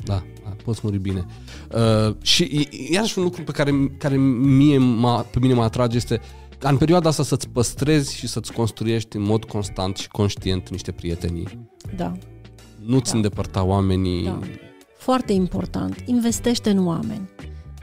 Da, 0.04 0.22
da 0.44 0.57
poți 0.68 0.81
muri 0.83 0.98
bine. 0.98 1.26
Uh, 1.74 2.14
și 2.22 2.68
iarăși 2.90 3.18
un 3.18 3.24
lucru 3.24 3.42
pe 3.42 3.52
care, 3.52 3.94
care 3.98 4.16
mie 4.16 4.78
m-a, 4.78 5.20
pe 5.20 5.38
mine 5.38 5.54
mă 5.54 5.62
atrage 5.62 5.96
este 5.96 6.20
ca 6.59 6.68
în 6.68 6.76
perioada 6.76 7.09
asta 7.09 7.22
să-ți 7.22 7.48
păstrezi 7.48 8.16
și 8.16 8.26
să-ți 8.26 8.52
construiești 8.52 9.16
în 9.16 9.22
mod 9.22 9.44
constant 9.44 9.96
și 9.96 10.09
conștient 10.09 10.68
niște 10.68 10.92
prietenii. 10.92 11.68
Da. 11.96 12.12
Nu-ți 12.85 13.11
da. 13.11 13.16
îndepărta 13.16 13.62
oamenii. 13.64 14.24
Da. 14.24 14.38
Foarte 14.98 15.33
important, 15.33 16.02
investește 16.07 16.70
în 16.70 16.87
oameni. 16.87 17.31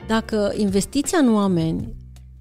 Dacă 0.08 0.54
investiția 0.58 1.18
în 1.18 1.34
oameni 1.34 1.94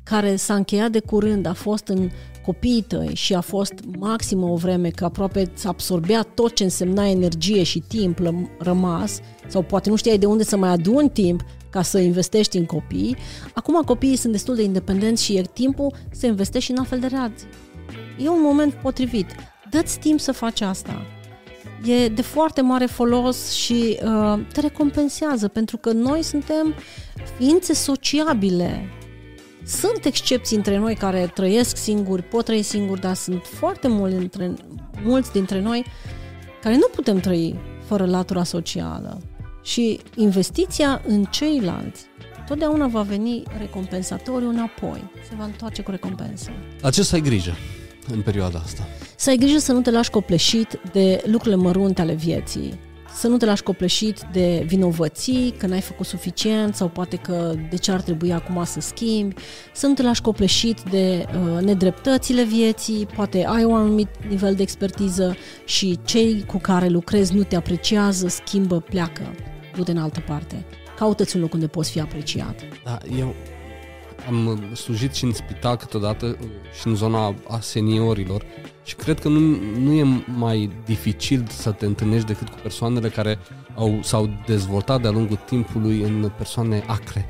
care 0.03 0.37
s-a 0.37 0.55
încheiat 0.55 0.91
de 0.91 1.01
curând 1.01 1.47
a 1.47 1.53
fost 1.53 1.87
în 1.87 2.11
copiii 2.45 2.83
tăi 2.83 3.11
și 3.15 3.35
a 3.35 3.41
fost 3.41 3.73
maximă 3.99 4.47
o 4.47 4.57
vreme 4.57 4.89
că 4.89 5.05
aproape 5.05 5.51
ți 5.55 5.67
absorbea 5.67 6.23
tot 6.23 6.55
ce 6.55 6.63
însemna 6.63 7.09
energie 7.09 7.63
și 7.63 7.79
timp 7.89 8.19
rămas, 8.59 9.21
sau 9.47 9.63
poate 9.63 9.91
nu 9.91 9.97
știai 9.97 10.19
de 10.19 10.27
unde 10.27 10.45
să 10.45 10.57
mai 10.57 10.69
aduni 10.69 11.11
timp 11.11 11.45
ca 11.71 11.83
să 11.83 11.99
investești 11.99 12.57
în 12.57 12.65
copii, 12.65 13.17
acum 13.55 13.83
copiii 13.83 14.17
sunt 14.17 14.33
destul 14.33 14.55
de 14.55 14.63
independenți 14.63 15.25
și 15.25 15.37
e 15.37 15.43
timpul 15.53 15.95
să 16.11 16.27
investești 16.27 16.73
în 16.77 16.85
fel 16.85 16.99
de 16.99 17.07
reacții. 17.07 17.49
E 18.19 18.29
un 18.29 18.41
moment 18.43 18.73
potrivit. 18.73 19.27
Dă-ți 19.71 19.99
timp 19.99 20.21
să 20.21 20.33
faci 20.33 20.61
asta. 20.61 21.03
E 21.85 22.09
de 22.09 22.23
foarte 22.23 22.61
mare 22.61 22.87
folos 22.87 23.51
și 23.51 23.99
uh, 24.05 24.39
te 24.53 24.61
recompensează, 24.61 25.49
pentru 25.49 25.77
că 25.77 25.93
noi 25.93 26.23
suntem 26.23 26.75
ființe 27.39 27.75
sociabile 27.75 28.89
sunt 29.67 30.05
excepții 30.05 30.57
între 30.57 30.79
noi 30.79 30.95
care 30.95 31.31
trăiesc 31.35 31.77
singuri, 31.77 32.23
pot 32.23 32.45
trăi 32.45 32.63
singuri, 32.63 33.01
dar 33.01 33.15
sunt 33.15 33.43
foarte 33.45 33.89
mulți 33.89 34.17
dintre, 34.17 34.55
mulți 35.03 35.33
dintre 35.33 35.61
noi 35.61 35.85
care 36.63 36.75
nu 36.75 36.89
putem 36.95 37.19
trăi 37.19 37.59
fără 37.87 38.05
latura 38.05 38.45
socială. 38.45 39.21
Și 39.63 40.01
investiția 40.17 41.03
în 41.07 41.25
ceilalți 41.25 42.07
totdeauna 42.47 42.87
va 42.87 43.03
veni 43.03 43.43
recompensatoriu 43.59 44.49
înapoi. 44.49 45.11
Se 45.29 45.35
va 45.39 45.45
întoarce 45.45 45.83
cu 45.83 45.91
recompensă. 45.91 46.51
La 46.81 46.91
ce 46.91 47.03
să 47.03 47.15
ai 47.15 47.21
grijă 47.21 47.57
în 48.13 48.21
perioada 48.21 48.59
asta? 48.59 48.87
Să 49.17 49.31
ai 49.31 49.37
grijă 49.37 49.59
să 49.59 49.73
nu 49.73 49.81
te 49.81 49.91
lași 49.91 50.11
copleșit 50.11 50.81
de 50.93 51.23
lucrurile 51.27 51.63
mărunte 51.63 52.01
ale 52.01 52.15
vieții 52.15 52.79
să 53.15 53.29
nu 53.29 53.37
te 53.37 53.45
lași 53.45 53.63
copleșit 53.63 54.21
de 54.33 54.65
vinovății, 54.67 55.55
că 55.59 55.67
n-ai 55.67 55.81
făcut 55.81 56.07
suficient 56.07 56.75
sau 56.75 56.89
poate 56.89 57.17
că 57.17 57.55
de 57.71 57.77
ce 57.77 57.91
ar 57.91 58.01
trebui 58.01 58.33
acum 58.33 58.65
să 58.65 58.81
schimbi, 58.81 59.35
să 59.73 59.87
nu 59.87 59.95
te 59.95 60.03
lași 60.03 60.23
copleșit 60.23 60.81
de 60.91 61.25
uh, 61.29 61.63
nedreptățile 61.63 62.45
vieții, 62.45 63.07
poate 63.07 63.45
ai 63.45 63.65
un 63.65 63.75
anumit 63.75 64.09
nivel 64.29 64.55
de 64.55 64.63
expertiză 64.63 65.37
și 65.65 65.99
cei 66.05 66.45
cu 66.47 66.59
care 66.59 66.89
lucrezi 66.89 67.35
nu 67.35 67.43
te 67.43 67.57
apreciază, 67.57 68.29
schimbă, 68.29 68.81
pleacă, 68.81 69.35
du-te 69.77 69.91
în 69.91 69.99
altă 69.99 70.23
parte. 70.27 70.67
Caută-ți 70.97 71.37
un 71.37 71.43
loc 71.43 71.53
unde 71.53 71.67
poți 71.67 71.91
fi 71.91 72.01
apreciat. 72.01 72.61
Da, 72.85 72.99
eu 73.19 73.35
am 74.27 74.69
slujit 74.75 75.15
și 75.15 75.25
în 75.25 75.33
spital 75.33 75.77
câteodată 75.77 76.37
și 76.81 76.87
în 76.87 76.95
zona 76.95 77.35
a 77.49 77.61
seniorilor 77.61 78.45
și 78.85 78.95
cred 78.95 79.21
că 79.21 79.29
nu, 79.29 79.57
nu 79.79 79.93
e 79.93 80.25
mai 80.37 80.71
dificil 80.85 81.47
să 81.49 81.71
te 81.71 81.87
întâlnești 81.87 82.27
decât 82.27 82.49
cu 82.49 82.59
persoanele 82.63 83.09
care 83.09 83.39
au, 83.75 83.99
s-au 84.03 84.29
dezvoltat 84.47 85.03
de-a 85.03 85.11
lungul 85.11 85.39
timpului 85.47 86.01
în 86.03 86.31
persoane 86.37 86.85
acre. 86.87 87.29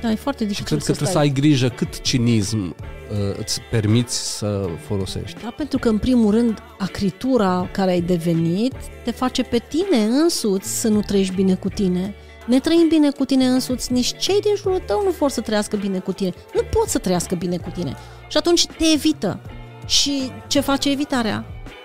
Da, 0.00 0.10
e 0.10 0.14
foarte 0.14 0.44
dificil 0.44 0.64
Și 0.64 0.72
cred 0.72 0.78
că 0.78 0.92
trebuie 0.92 1.08
să 1.08 1.18
ai 1.18 1.28
grijă 1.28 1.68
cât 1.68 2.00
cinism 2.00 2.58
uh, 2.58 3.38
îți 3.38 3.60
permiți 3.70 4.36
să 4.36 4.68
folosești. 4.86 5.42
Da, 5.42 5.54
pentru 5.56 5.78
că 5.78 5.88
în 5.88 5.98
primul 5.98 6.30
rând 6.30 6.62
acritura 6.78 7.68
care 7.72 7.90
ai 7.90 8.00
devenit 8.00 8.74
te 9.04 9.10
face 9.10 9.42
pe 9.42 9.62
tine 9.68 10.04
însuți 10.04 10.80
să 10.80 10.88
nu 10.88 11.00
trăiești 11.00 11.34
bine 11.34 11.54
cu 11.54 11.68
tine 11.68 12.14
ne 12.46 12.60
trăim 12.60 12.88
bine 12.88 13.10
cu 13.10 13.24
tine 13.24 13.46
însuți, 13.46 13.92
nici 13.92 14.16
cei 14.18 14.40
din 14.40 14.54
jurul 14.56 14.82
tău 14.86 15.02
nu 15.04 15.10
vor 15.10 15.30
să 15.30 15.40
trăiască 15.40 15.76
bine 15.76 15.98
cu 15.98 16.12
tine. 16.12 16.34
Nu 16.54 16.60
pot 16.70 16.88
să 16.88 16.98
trăiască 16.98 17.34
bine 17.34 17.56
cu 17.56 17.70
tine. 17.70 17.96
Și 18.28 18.36
atunci 18.36 18.66
te 18.66 18.84
evită. 18.94 19.40
Și 19.86 20.30
ce 20.46 20.60
face 20.60 20.90
evitarea? 20.90 21.44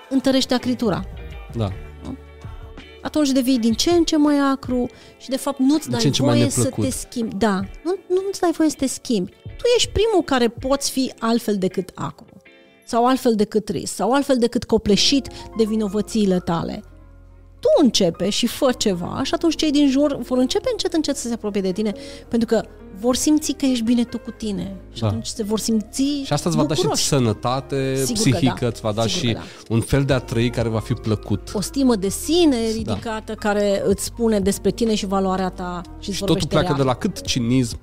Întărește 0.09 0.53
acritura. 0.53 1.03
Da. 1.53 1.71
Atunci 3.01 3.29
devii 3.29 3.59
din 3.59 3.73
ce 3.73 3.91
în 3.91 4.03
ce 4.03 4.17
mai 4.17 4.37
acru 4.51 4.89
și 5.17 5.29
de 5.29 5.37
fapt 5.37 5.59
nu-ți 5.59 5.89
dai 5.89 5.99
ce 5.99 6.21
voie 6.21 6.49
să 6.49 6.69
te 6.69 6.89
schimbi. 6.89 7.35
Da, 7.35 7.59
nu, 7.83 7.95
nu-ți 8.07 8.39
dai 8.39 8.51
voie 8.51 8.69
să 8.69 8.75
te 8.79 8.87
schimbi. 8.87 9.31
Tu 9.43 9.63
ești 9.75 9.89
primul 9.89 10.23
care 10.25 10.47
poți 10.47 10.91
fi 10.91 11.13
altfel 11.19 11.57
decât 11.57 11.91
acru. 11.95 12.25
Sau 12.85 13.05
altfel 13.05 13.35
decât 13.35 13.65
trist. 13.65 13.93
Sau 13.93 14.11
altfel 14.11 14.37
decât 14.37 14.63
copleșit 14.63 15.27
de 15.57 15.63
vinovățiile 15.63 16.39
tale 16.39 16.83
tu 17.61 17.67
începe 17.81 18.29
și 18.29 18.47
fă 18.47 18.71
ceva 18.77 19.19
și 19.23 19.33
atunci 19.33 19.55
cei 19.55 19.71
din 19.71 19.89
jur 19.89 20.15
vor 20.17 20.37
începe 20.37 20.69
încet 20.71 20.93
încet 20.93 21.17
să 21.17 21.27
se 21.27 21.33
apropie 21.33 21.61
de 21.61 21.71
tine 21.71 21.93
pentru 22.27 22.47
că 22.47 22.63
vor 22.99 23.15
simți 23.15 23.51
că 23.51 23.65
ești 23.65 23.83
bine 23.83 24.03
tu 24.03 24.17
cu 24.19 24.31
tine 24.31 24.75
și 24.93 25.01
Da. 25.01 25.07
atunci 25.07 25.25
se 25.25 25.43
vor 25.43 25.59
simți 25.59 26.01
Și 26.25 26.33
asta 26.33 26.49
îți 26.49 26.57
va 26.57 26.63
da 26.63 26.73
și 26.73 26.79
bucuroși. 26.81 27.05
sănătate 27.07 27.95
Sigur 28.05 28.23
că 28.23 28.29
psihică, 28.29 28.57
da. 28.59 28.67
îți 28.67 28.81
va 28.81 28.91
da 28.91 29.01
Sigur 29.07 29.27
și 29.29 29.33
că 29.33 29.39
un 29.69 29.81
fel 29.81 30.03
de 30.03 30.13
a 30.13 30.19
trăi 30.19 30.49
care 30.49 30.69
va 30.69 30.79
fi 30.79 30.93
plăcut. 30.93 31.51
o 31.53 31.61
stimă 31.61 31.95
de 31.95 32.09
sine 32.09 32.57
ridicată 32.75 33.33
care 33.33 33.81
îți 33.85 34.03
spune 34.03 34.39
despre 34.39 34.71
tine 34.71 34.95
și 34.95 35.05
valoarea 35.05 35.49
ta 35.49 35.81
și 35.99 36.07
îți 36.09 36.17
Și 36.17 36.19
totul 36.23 36.25
vorbește 36.27 36.47
pleacă 36.47 36.65
real. 36.67 36.77
de 36.77 36.83
la 36.83 36.93
cât 36.95 37.21
cinism 37.21 37.79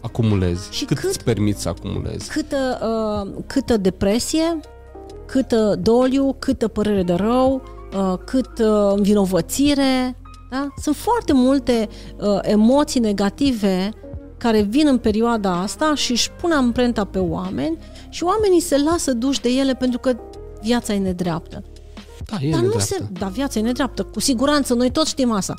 acumulezi, 0.00 0.68
Și 0.70 0.84
cât 0.84 0.98
cât- 0.98 1.08
îți 1.08 1.24
permiți 1.24 1.62
să 1.62 1.68
acumulezi. 1.68 2.30
câtă, 2.30 2.78
uh, 3.36 3.42
câtă 3.46 3.76
depresie, 3.76 4.60
câtă 5.26 5.78
doliu, 5.82 6.36
câtă 6.38 6.68
părere 6.68 7.02
de 7.02 7.12
rău, 7.12 7.54
uh, 7.54 7.73
cât 8.24 8.58
uh, 8.58 8.92
învinovățire. 8.96 10.16
Da? 10.50 10.68
Sunt 10.82 10.96
foarte 10.96 11.32
multe 11.32 11.88
uh, 12.16 12.38
emoții 12.42 13.00
negative 13.00 13.90
care 14.38 14.60
vin 14.60 14.86
în 14.86 14.98
perioada 14.98 15.60
asta 15.60 15.94
și 15.94 16.10
își 16.10 16.30
pun 16.30 16.50
amprenta 16.50 17.04
pe 17.04 17.18
oameni 17.18 17.78
și 18.08 18.24
oamenii 18.24 18.60
se 18.60 18.76
lasă 18.78 19.12
duși 19.12 19.40
de 19.40 19.48
ele 19.48 19.74
pentru 19.74 19.98
că 19.98 20.16
viața 20.62 20.92
e 20.92 20.98
nedreaptă. 20.98 21.62
Da, 22.30 22.36
e 22.40 22.50
Dar 22.50 22.60
nu 22.60 22.66
nedreaptă. 22.66 22.94
se, 22.94 23.04
da, 23.18 23.26
viața 23.26 23.58
e 23.58 23.62
nedreaptă, 23.62 24.02
cu 24.02 24.20
siguranță, 24.20 24.74
noi 24.74 24.90
toți 24.90 25.10
știm 25.10 25.30
asta. 25.30 25.54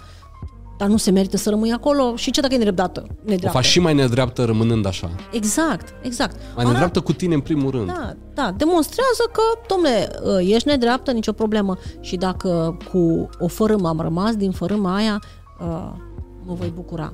Dar 0.78 0.88
nu 0.88 0.98
se 0.98 1.12
merită 1.12 1.38
să 1.38 1.50
rămâi 1.50 1.72
acolo 1.72 2.16
și 2.16 2.32
ce 2.32 2.42
dacă 2.42 2.54
e 2.54 2.58
nedreaptă? 2.58 3.04
O 3.10 3.14
nedreaptă? 3.24 3.58
faci 3.58 3.66
și 3.70 3.80
mai 3.80 3.94
nedreaptă 3.94 4.44
rămânând 4.46 4.86
așa. 4.86 5.10
Exact, 5.32 5.94
exact. 6.02 6.36
Mai 6.36 6.44
Arată- 6.54 6.68
nedreaptă 6.70 7.00
cu 7.02 7.14
tine 7.14 7.34
în 7.34 7.40
primul 7.40 7.72
rând. 7.72 7.88
da, 7.88 8.14
da, 8.34 8.54
demonstrează 8.58 9.30
că, 9.32 9.42
domnule, 9.68 10.10
ești 10.54 10.68
nedreaptă, 10.68 11.12
nicio 11.12 11.32
problemă. 11.32 11.78
Și 12.00 12.16
dacă 12.16 12.78
cu 12.92 13.30
o 13.40 13.48
fărâmă 13.48 13.88
am 13.88 14.00
rămas 14.00 14.36
din 14.36 14.52
fărâma 14.52 14.96
aia, 14.96 15.22
uh, 15.60 15.92
mă 16.46 16.54
voi 16.54 16.72
bucura. 16.76 17.10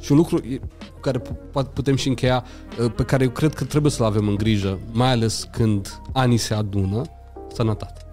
Și 0.00 0.12
un 0.12 0.18
lucru 0.18 0.36
e- 0.36 0.56
cu 0.94 1.00
care 1.00 1.18
pu- 1.18 1.38
poate 1.52 1.70
putem 1.72 1.96
și 1.96 2.08
încheia, 2.08 2.44
uh, 2.84 2.92
pe 2.96 3.02
care 3.02 3.24
eu 3.24 3.30
cred 3.30 3.54
că 3.54 3.64
trebuie 3.64 3.90
să-l 3.90 4.06
avem 4.06 4.28
în 4.28 4.34
grijă, 4.34 4.78
mai 4.92 5.10
ales 5.10 5.48
când 5.52 6.00
anii 6.12 6.36
se 6.36 6.54
adună, 6.54 7.02
sănătate. 7.54 8.03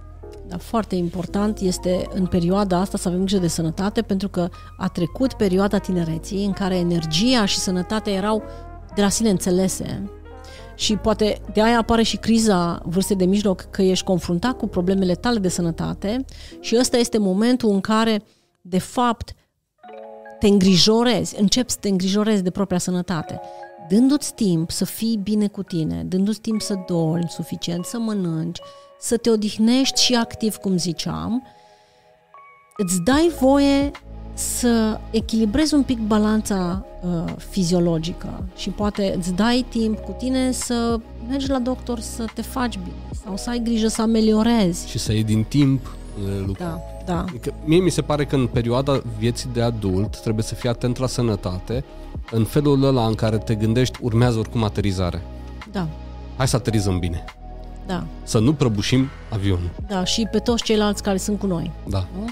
Dar 0.52 0.60
foarte 0.60 0.96
important 0.96 1.60
este 1.60 2.08
în 2.14 2.26
perioada 2.26 2.78
asta 2.78 2.98
să 2.98 3.08
avem 3.08 3.20
grijă 3.20 3.38
de 3.38 3.48
sănătate, 3.48 4.02
pentru 4.02 4.30
că 4.30 4.50
a 4.78 4.88
trecut 4.88 5.34
perioada 5.34 5.78
tinereții 5.78 6.46
în 6.46 6.52
care 6.52 6.76
energia 6.76 7.46
și 7.46 7.58
sănătatea 7.58 8.14
erau 8.14 8.44
de 8.96 9.02
la 9.02 9.10
sine 9.10 9.30
înțelese. 9.30 10.10
Și 10.76 10.96
poate 10.96 11.42
de 11.54 11.62
aia 11.62 11.78
apare 11.78 12.04
și 12.04 12.18
criza 12.18 12.82
vârstei 12.86 13.16
de 13.16 13.26
mijloc, 13.26 13.62
că 13.62 13.82
ești 13.82 14.06
confruntat 14.06 14.58
cu 14.58 14.68
problemele 14.68 15.14
tale 15.14 15.40
de 15.40 15.48
sănătate 15.48 16.26
și 16.60 16.78
ăsta 16.80 16.98
este 16.98 17.18
momentul 17.18 17.70
în 17.70 17.82
care, 17.82 18.24
de 18.62 18.80
fapt, 18.80 19.34
te 20.40 20.48
îngrijorezi, 20.48 21.40
începi 21.40 21.72
să 21.72 21.78
te 21.80 21.90
îngrijorezi 21.90 22.44
de 22.44 22.50
propria 22.50 22.78
sănătate. 22.78 23.40
Dându-ți 23.90 24.34
timp 24.34 24.72
să 24.72 24.86
fii 24.86 25.20
bine 25.24 25.48
cu 25.48 25.64
tine, 25.64 26.04
dându-ți 26.04 26.42
timp 26.42 26.62
să 26.62 26.76
dormi 26.88 27.30
suficient, 27.30 27.86
să 27.86 28.00
mănânci, 28.00 28.60
să 29.02 29.18
te 29.18 29.30
odihnești 29.30 30.02
și 30.02 30.16
activ, 30.16 30.56
cum 30.56 30.78
ziceam, 30.78 31.44
îți 32.78 33.02
dai 33.02 33.32
voie 33.40 33.92
să 34.34 35.00
echilibrezi 35.12 35.74
un 35.74 35.84
pic 35.84 36.00
balanța 36.00 36.86
uh, 37.02 37.34
fiziologică 37.38 38.44
și 38.56 38.70
poate 38.70 39.14
îți 39.18 39.34
dai 39.34 39.66
timp 39.70 40.00
cu 40.00 40.16
tine 40.18 40.52
să 40.52 41.00
mergi 41.28 41.50
la 41.50 41.60
doctor 41.60 42.00
să 42.00 42.26
te 42.34 42.42
faci 42.42 42.78
bine 42.78 42.96
sau 43.24 43.38
să 43.38 43.50
ai 43.50 43.60
grijă 43.64 43.88
să 43.88 44.02
ameliorezi. 44.02 44.90
Și 44.90 44.98
să 44.98 45.14
iei 45.14 45.24
din 45.24 45.44
timp 45.44 45.86
uh, 45.86 46.38
lucruri. 46.38 46.58
Da, 46.58 46.80
da. 47.06 47.20
Adică 47.28 47.54
mie 47.66 47.80
mi 47.80 47.90
se 47.90 48.02
pare 48.02 48.26
că 48.26 48.36
în 48.36 48.48
perioada 48.48 49.02
vieții 49.18 49.50
de 49.54 49.62
adult 49.62 50.18
trebuie 50.22 50.44
să 50.44 50.56
fii 50.56 50.70
atent 50.70 50.98
la 50.98 51.08
sănătate 51.08 51.84
în 52.32 52.44
felul 52.44 52.84
ăla 52.84 53.06
în 53.06 53.16
care 53.16 53.38
te 53.38 53.56
gândești 53.56 54.00
urmează 54.02 54.38
oricum 54.38 54.64
aterizare. 54.64 55.22
Da, 55.72 55.88
Hai 56.38 56.48
să 56.48 56.56
aterizăm 56.56 57.00
bine. 57.00 57.24
Da, 57.94 58.04
Să 58.24 58.40
nu 58.40 58.54
prăbușim 58.54 59.08
avionul. 59.30 59.70
da. 59.88 60.04
Și 60.04 60.28
pe 60.32 60.38
toți 60.40 60.64
ceilalți 60.64 61.04
care 61.04 61.18
sunt 61.18 61.40
cu 61.40 61.46
noi. 61.46 61.72
Da. 61.88 62.06
Nu? 62.20 62.26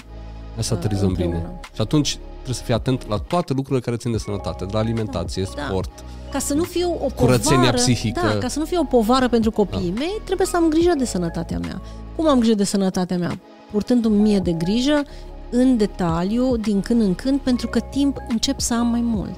Hai 0.54 0.64
să 0.64 0.74
Da, 0.74 0.80
aterizăm 0.80 1.08
împreună. 1.08 1.34
bine. 1.36 1.60
Și 1.74 1.80
atunci 1.80 2.18
trebuie 2.32 2.54
să 2.54 2.62
fii 2.62 2.74
atent 2.74 3.08
la 3.08 3.16
toate 3.16 3.52
lucrurile 3.52 3.80
care 3.84 3.96
țin 3.96 4.10
de 4.12 4.18
sănătate, 4.18 4.64
de 4.64 4.70
la 4.72 4.78
alimentație, 4.78 5.42
Da. 5.56 5.62
sport. 5.68 5.90
Ca 6.32 6.38
să 6.38 6.54
nu 6.54 6.62
fie 6.62 6.84
o 6.84 7.06
Curățenia 7.14 7.56
povară, 7.58 7.76
psihică. 7.76 8.20
Da, 8.32 8.38
ca 8.38 8.48
să 8.48 8.58
nu 8.58 8.64
fie 8.64 8.78
o 8.78 8.84
povară 8.84 9.28
pentru 9.28 9.50
copiii 9.50 9.92
mei, 9.98 10.20
trebuie 10.24 10.46
să 10.46 10.56
am 10.56 10.68
grijă 10.68 10.92
de 10.98 11.04
sănătatea 11.04 11.58
mea. 11.58 11.80
Cum 12.16 12.28
am 12.28 12.38
grijă 12.38 12.54
de 12.54 12.64
sănătatea 12.64 13.16
mea? 13.18 13.38
Purtându-mi 13.70 14.20
mie 14.20 14.38
de 14.38 14.52
grijă 14.52 15.02
în 15.50 15.76
detaliu, 15.76 16.56
din 16.56 16.80
când 16.80 17.00
în 17.00 17.14
când, 17.14 17.40
pentru 17.40 17.66
că 17.68 17.80
timp 17.80 18.16
încep 18.28 18.60
să 18.60 18.74
am 18.74 18.86
mai 18.86 19.00
mult. 19.00 19.36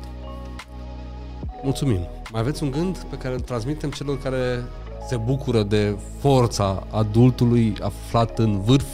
Mulțumim. 1.62 1.98
Mai 2.32 2.40
aveți 2.40 2.62
un 2.62 2.70
gând 2.70 2.98
pe 2.98 3.16
care 3.16 3.34
îl 3.34 3.40
transmitem 3.40 3.90
celor 3.90 4.18
care 4.22 4.64
se 5.08 5.16
bucură 5.16 5.62
de 5.62 5.96
forța 6.18 6.86
adultului 6.90 7.74
aflat 7.80 8.38
în 8.38 8.60
vârf? 8.60 8.86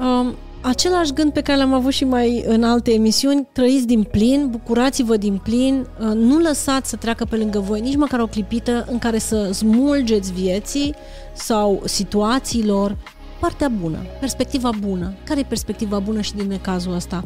Um, 0.00 0.34
același 0.60 1.12
gând 1.12 1.32
pe 1.32 1.40
care 1.40 1.58
l-am 1.58 1.72
avut 1.72 1.92
și 1.92 2.04
mai 2.04 2.44
în 2.46 2.64
alte 2.64 2.92
emisiuni, 2.92 3.48
trăiți 3.52 3.86
din 3.86 4.02
plin, 4.02 4.48
bucurați-vă 4.50 5.16
din 5.16 5.40
plin, 5.42 5.86
uh, 6.00 6.06
nu 6.14 6.38
lăsați 6.38 6.88
să 6.88 6.96
treacă 6.96 7.24
pe 7.24 7.36
lângă 7.36 7.58
voi 7.58 7.80
nici 7.80 7.96
măcar 7.96 8.20
o 8.20 8.26
clipită 8.26 8.86
în 8.90 8.98
care 8.98 9.18
să 9.18 9.52
smulgeți 9.52 10.32
vieții 10.32 10.94
sau 11.32 11.82
situațiilor 11.84 12.96
partea 13.40 13.68
bună, 13.68 13.98
perspectiva 14.20 14.70
bună. 14.80 15.14
Care 15.24 15.40
e 15.40 15.44
perspectiva 15.48 15.98
bună 15.98 16.20
și 16.20 16.34
din 16.34 16.58
cazul 16.62 16.94
ăsta? 16.94 17.22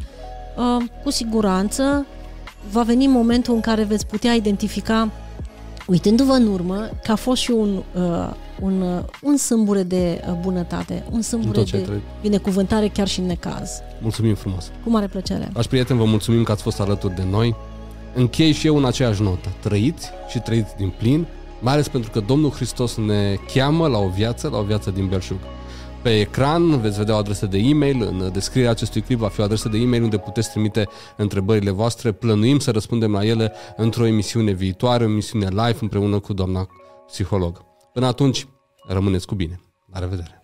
Uh, 0.57 0.85
cu 1.03 1.11
siguranță 1.11 2.07
va 2.71 2.83
veni 2.83 3.07
momentul 3.07 3.55
în 3.55 3.61
care 3.61 3.83
veți 3.83 4.07
putea 4.07 4.33
identifica 4.33 5.11
uitându-vă 5.91 6.33
în 6.33 6.47
urmă, 6.47 6.89
că 7.03 7.13
a 7.13 7.15
fost 7.15 7.43
și 7.43 7.51
un, 7.51 7.83
uh, 7.95 8.31
un, 8.61 8.81
uh, 8.81 9.03
un 9.23 9.37
sâmbure 9.37 9.83
de 9.83 10.21
uh, 10.29 10.35
bunătate, 10.43 11.05
un 11.11 11.17
În 11.17 11.23
sâmbure 11.23 11.59
tot 11.59 11.67
ce 11.67 11.75
ai 11.77 11.81
de 11.83 11.87
trăit. 11.89 12.03
binecuvântare 12.23 12.89
chiar 12.89 13.09
și 13.09 13.21
în 13.21 13.27
necaz. 13.27 13.71
Mulțumim 14.01 14.35
frumos. 14.35 14.71
Cu 14.85 14.91
mare 14.91 15.07
plăcere. 15.07 15.49
Dragi 15.53 15.69
prieteni, 15.69 15.99
vă 15.99 16.05
mulțumim 16.05 16.43
că 16.43 16.53
ați 16.53 16.63
fost 16.63 16.81
alături 16.81 17.15
de 17.15 17.25
noi. 17.31 17.55
Închei 18.15 18.53
și 18.53 18.67
eu 18.67 18.77
în 18.77 18.85
aceeași 18.85 19.23
notă. 19.23 19.49
Trăiți 19.61 20.07
și 20.29 20.39
trăiți 20.39 20.77
din 20.77 20.93
plin, 20.99 21.27
mai 21.61 21.73
ales 21.73 21.89
pentru 21.89 22.11
că 22.11 22.21
Domnul 22.27 22.51
Hristos 22.51 22.97
ne 22.97 23.35
cheamă 23.55 23.87
la 23.87 23.99
o 23.99 24.09
viață, 24.09 24.49
la 24.49 24.59
o 24.59 24.63
viață 24.63 24.91
din 24.91 25.09
belșug. 25.09 25.39
Pe 26.03 26.21
ecran 26.21 26.81
veți 26.81 26.99
vedea 26.99 27.15
o 27.15 27.19
adresă 27.19 27.47
de 27.47 27.59
e-mail, 27.59 28.03
în 28.03 28.33
descrierea 28.33 28.71
acestui 28.71 29.01
clip 29.01 29.19
va 29.19 29.29
fi 29.29 29.41
o 29.41 29.43
adresă 29.43 29.69
de 29.69 29.79
e-mail 29.79 30.03
unde 30.03 30.19
puteți 30.19 30.51
trimite 30.51 30.89
întrebările 31.17 31.71
voastre. 31.71 32.13
Plănuim 32.13 32.59
să 32.59 32.71
răspundem 32.71 33.13
la 33.13 33.25
ele 33.25 33.53
într-o 33.77 34.07
emisiune 34.07 34.53
viitoare, 34.53 35.05
o 35.05 35.09
emisiune 35.09 35.49
live 35.49 35.79
împreună 35.81 36.19
cu 36.19 36.33
doamna 36.33 36.69
psiholog. 37.07 37.65
Până 37.93 38.07
atunci, 38.07 38.47
rămâneți 38.87 39.27
cu 39.27 39.35
bine. 39.35 39.61
La 39.93 39.99
revedere! 39.99 40.40